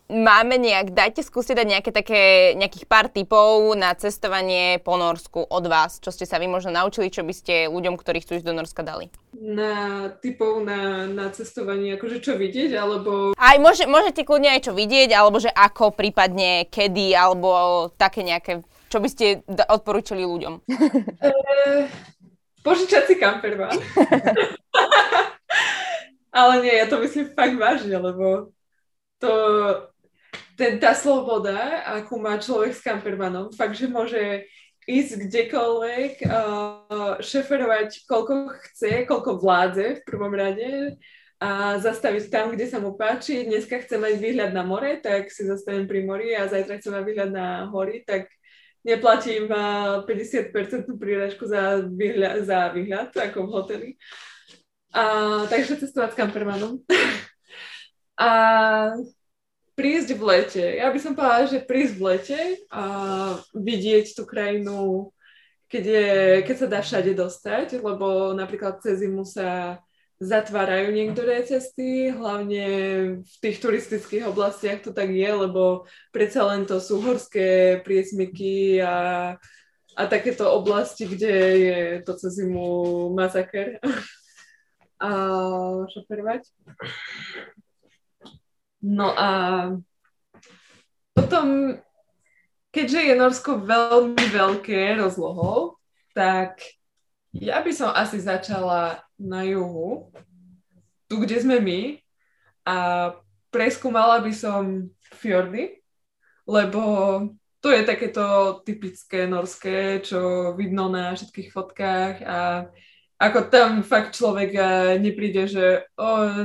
[0.06, 2.22] máme nejak, dajte skúsiť dať nejaké také,
[2.54, 7.10] nejakých pár tipov na cestovanie po Norsku od vás, čo ste sa vy možno naučili,
[7.10, 9.10] čo by ste ľuďom, ktorí chcú ísť do Norska dali.
[9.34, 13.34] Na typov na, na cestovanie, akože čo vidieť, alebo...
[13.34, 18.62] Aj môže, môžete kľudne aj čo vidieť, alebo že ako, prípadne kedy, alebo také nejaké,
[18.88, 20.62] čo by ste odporúčili ľuďom.
[22.66, 23.78] Požičať si campervan.
[26.34, 28.50] Ale nie, ja to myslím fakt vážne, lebo
[29.22, 29.32] to,
[30.58, 34.22] ten, tá sloboda, akú má človek s campervanom, fakt, že môže
[34.84, 40.98] ísť kdekoľvek, uh, šeferovať koľko chce, koľko vládze v prvom rade,
[41.36, 43.44] a zastaviť tam, kde sa mu páči.
[43.44, 47.04] Dneska chcem mať výhľad na more, tak si zastavím pri mori a zajtra chcem mať
[47.04, 48.32] výhľad na hory, tak
[48.86, 53.88] neplatím 50% príražku za výhľad, za výhľad, ako v hoteli.
[54.94, 55.02] A,
[55.50, 56.78] takže cestovať s kampermanom.
[58.22, 58.30] a
[59.74, 60.64] prísť v lete.
[60.78, 62.84] Ja by som povedala, že prísť v lete a
[63.52, 65.10] vidieť tú krajinu,
[65.66, 66.08] keď, je,
[66.46, 69.82] keď sa dá všade dostať, lebo napríklad cez zimu sa
[70.16, 72.64] zatvárajú niektoré cesty, hlavne
[73.20, 79.36] v tých turistických oblastiach to tak je, lebo predsa len to sú horské priesmyky a,
[79.92, 83.76] a takéto oblasti, kde je to cez zimu masaker.
[84.96, 85.10] a
[85.92, 86.48] šoferovať.
[88.80, 89.30] No a
[91.12, 91.76] potom,
[92.72, 95.76] keďže je Norsko veľmi veľké rozlohou,
[96.16, 96.64] tak
[97.36, 100.12] ja by som asi začala na juhu,
[101.08, 101.80] tu, kde sme my,
[102.66, 102.76] a
[103.54, 105.80] preskúmala by som fjordy,
[106.44, 106.82] lebo
[107.62, 112.38] to je takéto typické norské, čo vidno na všetkých fotkách a
[113.16, 114.52] ako tam fakt človek
[115.00, 116.36] nepríde, že o,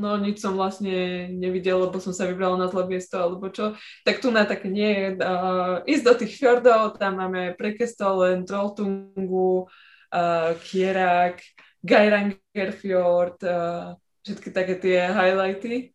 [0.00, 4.24] no nič som vlastne nevidel, lebo som sa vybrala na zlé miesto alebo čo, tak
[4.24, 5.12] tu na tak nie.
[5.12, 11.44] Uh, ísť do tých fjordov, tam máme Prekestolen, Trolltungu, uh, Kierak,
[11.86, 13.94] Geirangerfjord, uh,
[14.26, 15.94] všetky také tie highlighty.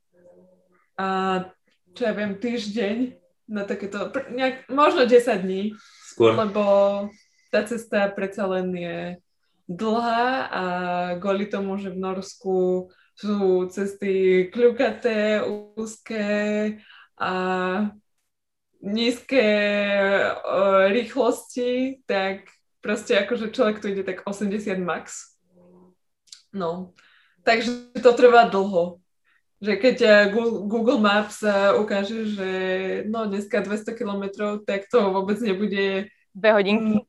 [0.95, 1.07] A
[1.91, 3.19] čo ja viem, týždeň
[3.51, 5.75] na takéto, nejak, možno 10 dní,
[6.15, 6.31] Skôr.
[6.39, 6.63] lebo
[7.51, 8.99] tá cesta predsa len je
[9.67, 10.63] dlhá a
[11.19, 15.43] kvôli tomu, že v Norsku sú cesty kľukaté,
[15.75, 16.79] úzké
[17.19, 17.33] a
[18.81, 19.45] nízke
[20.31, 22.49] uh, rýchlosti, tak
[22.81, 25.30] proste akože človek tu ide tak 80 max.
[26.51, 26.91] No,
[27.43, 28.99] takže to trvá dlho.
[29.61, 29.97] Že keď
[30.65, 31.45] Google Maps
[31.77, 32.51] ukáže, že
[33.05, 34.23] no dneska 200 km,
[34.65, 37.05] tak to vôbec nebude dve hodinky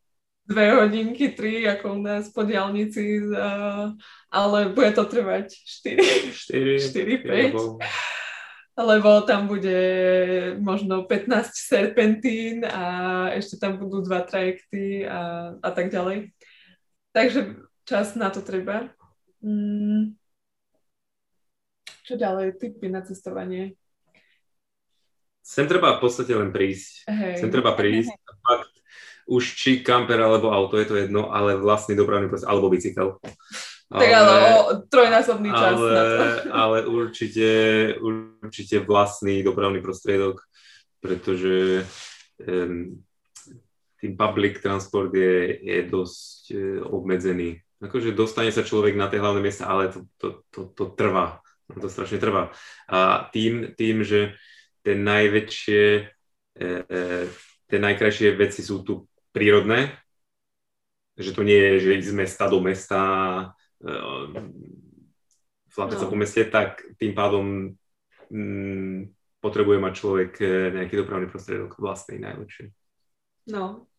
[0.53, 3.95] dve hodinky, tri, ako u nás po diálnici, uh,
[4.29, 8.83] ale bude to trvať 4, 4, 4 5.
[8.83, 9.81] Lebo tam bude
[10.57, 16.33] možno 15 serpentín a ešte tam budú dva trajekty a, a tak ďalej.
[17.13, 18.89] Takže čas na to treba.
[19.43, 20.15] Mm.
[22.03, 22.59] Čo ďalej?
[22.59, 23.75] Typy na cestovanie?
[25.43, 27.07] Sem treba v podstate len prísť.
[27.11, 27.43] Hej.
[27.43, 28.15] Sem treba prísť.
[28.47, 28.73] Fakt,
[29.27, 33.09] už či kamper alebo auto, je to jedno, ale vlastný dopravný prostriedok, alebo bicykel.
[33.93, 36.23] Tak ale, o trojnásobný čas ale, na to.
[36.49, 37.51] ale určite,
[38.41, 40.41] určite vlastný dopravný prostriedok,
[40.97, 41.85] pretože
[42.41, 42.97] um,
[44.01, 47.61] tým public transport je, je dosť uh, obmedzený.
[47.83, 51.43] Akože dostane sa človek na tie hlavné miesta, ale to, to, to, to trvá.
[51.67, 52.55] To strašne trvá.
[52.87, 54.39] A tým, tým že
[54.87, 55.85] tie najväčšie,
[56.59, 57.01] e, e,
[57.67, 59.99] tie najkrajšie veci sú tu prírodné,
[61.19, 63.03] že to nie je, že z mesta do mesta,
[65.73, 66.03] flákať no.
[66.05, 67.75] sa po meste, tak tým pádom
[68.31, 69.11] mm,
[69.43, 70.47] potrebuje mať človek e,
[70.79, 72.71] nejaký dopravný prostriedok vlastný najlepšie.
[73.51, 73.91] No,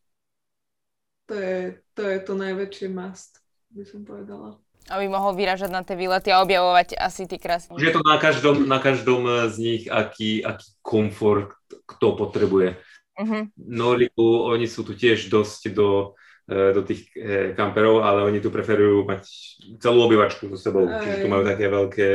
[1.28, 3.43] to je, to je to najväčšie must,
[3.74, 4.58] by som povedala.
[4.92, 7.74] Aby mohol vyražať na tie výlety a objavovať asi tí krásne.
[7.74, 11.56] Už je to na každom, na každom z nich, aký, aký komfort
[11.88, 12.78] kto potrebuje.
[13.14, 13.48] Uh-huh.
[13.58, 16.18] Noriku, oni sú tu tiež dosť do,
[16.50, 19.24] e, do tých e, kamperov, ale oni tu preferujú mať
[19.78, 20.90] celú obyvačku so sebou.
[20.90, 21.00] Aj.
[21.00, 22.10] Čiže tu majú také veľké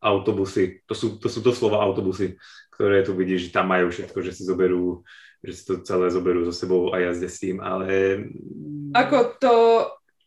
[0.00, 0.86] autobusy.
[0.86, 2.38] To sú, to sú doslova autobusy,
[2.70, 5.02] ktoré tu vidíš, že tam majú všetko, že si zoberú
[5.46, 8.18] že si to celé zoberú so sebou a jazde s tým, ale...
[8.96, 9.52] Ako to...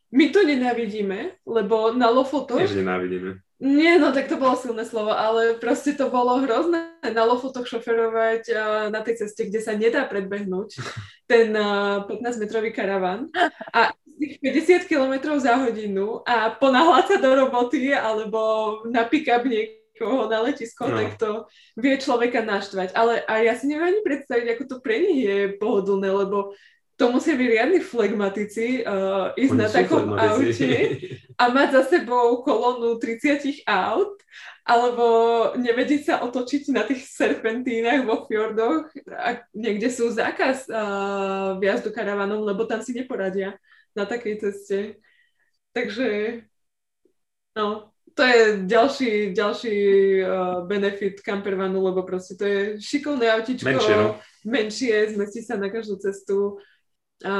[0.10, 2.58] My to nenávidíme, lebo na Lofotoch...
[2.58, 3.46] Tiež nenávidíme.
[3.60, 8.44] Nie, no tak to bolo silné slovo, ale proste to bolo hrozné na lofotoch šoferovať
[8.56, 10.80] uh, na tej ceste, kde sa nedá predbehnúť
[11.32, 13.28] ten uh, 15-metrový karavan
[13.76, 18.40] a 50 km za hodinu a ponáhľať sa do roboty alebo
[18.88, 20.96] na pick-up niekoho na letisko, no.
[20.96, 21.44] tak to
[21.76, 22.96] vie človeka naštvať.
[22.96, 26.56] Ale a ja si neviem ani predstaviť, ako to pre nich je pohodlné, lebo
[27.00, 30.72] to musia byť riadni flegmatici uh, ísť Oni na takom aute
[31.40, 34.20] a mať za sebou kolónu 30 aut
[34.68, 35.06] alebo
[35.56, 42.44] nevedieť sa otočiť na tých serpentínach vo fjordoch a niekde sú zákaz uh, viazdu karavanom,
[42.44, 43.56] lebo tam si neporadia
[43.96, 44.80] na takej ceste.
[45.72, 46.44] Takže
[47.56, 49.78] no, to je ďalší, ďalší
[50.20, 54.20] uh, benefit campervanu, lebo proste to je šikovné autičko, menšie, no?
[54.44, 56.60] menšie zmestí sa na každú cestu
[57.26, 57.36] a,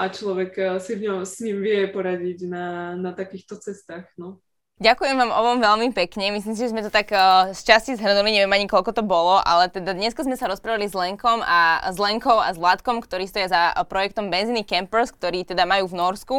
[0.00, 4.08] a človek eh, si v ňom, s ním vie poradiť na, na takýchto cestách.
[4.16, 4.40] No.
[4.80, 6.32] Ďakujem vám obom veľmi pekne.
[6.32, 9.36] Myslím si, že sme to tak uh, z časti zhrnuli, neviem ani koľko to bolo,
[9.44, 13.28] ale teda dnes sme sa rozprávali s Lenkom a s Lenkou a s Vládkom, ktorí
[13.28, 16.36] stoja za projektom Benziny Campers, ktorý teda majú v Norsku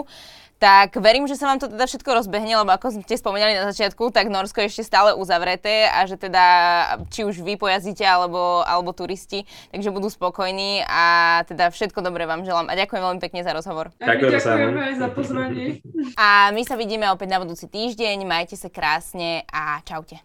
[0.62, 4.14] tak verím, že sa vám to teda všetko rozbehne, lebo ako ste spomínali na začiatku,
[4.14, 6.46] tak Norsko je ešte stále uzavreté a že teda
[7.10, 12.46] či už vy pojazdíte alebo, alebo turisti, takže budú spokojní a teda všetko dobré vám
[12.46, 13.90] želám a ďakujem veľmi pekne za rozhovor.
[13.98, 15.68] Ďakujem ďakujeme aj za pozvanie.
[16.14, 20.22] A my sa vidíme opäť na budúci týždeň, majte sa krásne a čaute.